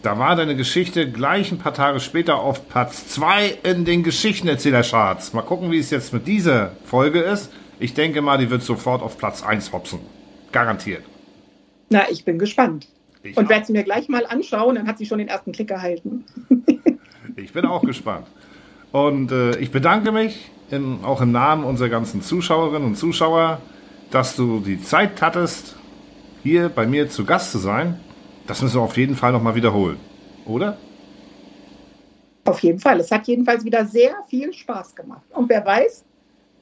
da 0.01 0.19
war 0.19 0.35
deine 0.35 0.57
Geschichte 0.57 1.09
gleich 1.09 1.51
ein 1.51 1.59
paar 1.59 1.73
Tage 1.73 2.01
später 2.01 2.35
auf 2.35 2.67
Platz 2.67 3.07
2 3.07 3.59
in 3.63 3.85
den 3.85 4.03
Geschichtenerzählercharts. 4.03 5.31
Mal 5.31 5.43
gucken, 5.43 5.71
wie 5.71 5.79
es 5.79 5.91
jetzt 5.91 6.11
mit 6.11 6.27
dieser 6.27 6.73
Folge 6.83 7.21
ist. 7.21 7.51
Ich 7.79 7.93
denke 7.93 8.21
mal, 8.21 8.37
die 8.37 8.49
wird 8.49 8.63
sofort 8.63 9.01
auf 9.01 9.17
Platz 9.17 9.43
1 9.43 9.71
hopsen. 9.71 9.99
Garantiert. 10.51 11.03
Na, 11.89 12.09
ich 12.11 12.25
bin 12.25 12.37
gespannt. 12.37 12.87
Ich 13.23 13.37
Und 13.37 13.49
werde 13.49 13.65
sie 13.65 13.71
mir 13.71 13.83
gleich 13.83 14.09
mal 14.09 14.25
anschauen, 14.25 14.75
dann 14.75 14.87
hat 14.87 14.97
sie 14.97 15.05
schon 15.05 15.17
den 15.17 15.29
ersten 15.29 15.51
Klick 15.51 15.71
erhalten. 15.71 16.25
Ich 17.35 17.51
bin 17.51 17.65
auch 17.65 17.81
gespannt. 17.81 18.27
Und 18.91 19.31
äh, 19.31 19.57
ich 19.57 19.71
bedanke 19.71 20.11
mich 20.11 20.51
in, 20.69 21.03
auch 21.03 21.19
im 21.19 21.31
Namen 21.31 21.63
unserer 21.63 21.89
ganzen 21.89 22.21
Zuschauerinnen 22.21 22.89
und 22.89 22.95
Zuschauer, 22.95 23.59
dass 24.11 24.35
du 24.35 24.59
die 24.59 24.79
Zeit 24.79 25.19
hattest, 25.19 25.75
hier 26.43 26.69
bei 26.69 26.85
mir 26.85 27.09
zu 27.09 27.25
Gast 27.25 27.51
zu 27.51 27.57
sein. 27.57 27.99
Das 28.45 28.61
müssen 28.61 28.75
wir 28.75 28.81
auf 28.81 28.97
jeden 28.97 29.15
Fall 29.15 29.31
nochmal 29.31 29.55
wiederholen. 29.55 29.97
Oder? 30.45 30.77
Auf 32.45 32.59
jeden 32.59 32.79
Fall. 32.79 32.99
Es 32.99 33.09
hat 33.09 33.27
jedenfalls 33.27 33.65
wieder 33.65 33.83
sehr 33.85 34.13
viel 34.27 34.53
Spaß 34.53 34.95
gemacht. 34.95 35.23
Und 35.31 35.49
wer 35.49 35.65
weiß, 35.65 36.03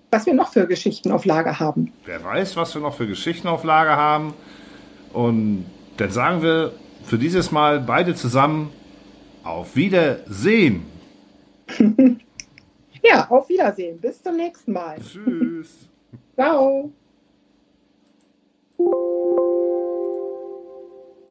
was 0.10 0.26
wir 0.26 0.34
noch 0.34 0.54
für 0.54 0.68
Geschichten 0.68 1.12
auf 1.12 1.26
Lager 1.26 1.60
haben. 1.60 1.92
Wer 2.06 2.24
weiß, 2.24 2.56
was 2.56 2.74
wir 2.76 2.82
noch 2.82 2.96
für 2.96 3.08
Geschichten 3.08 3.50
auf 3.50 3.66
Lager 3.66 3.98
haben. 3.98 4.34
Und 5.12 5.66
dann 6.02 6.12
sagen 6.12 6.42
wir 6.42 6.74
für 7.04 7.18
dieses 7.18 7.52
Mal 7.52 7.80
beide 7.80 8.16
zusammen 8.16 8.72
auf 9.44 9.76
Wiedersehen. 9.76 10.86
Ja, 13.04 13.28
auf 13.30 13.50
Wiedersehen. 13.50 14.00
Bis 14.00 14.22
zum 14.22 14.36
nächsten 14.36 14.74
Mal. 14.74 14.98
Tschüss. 15.02 15.90
Ciao. 16.36 16.92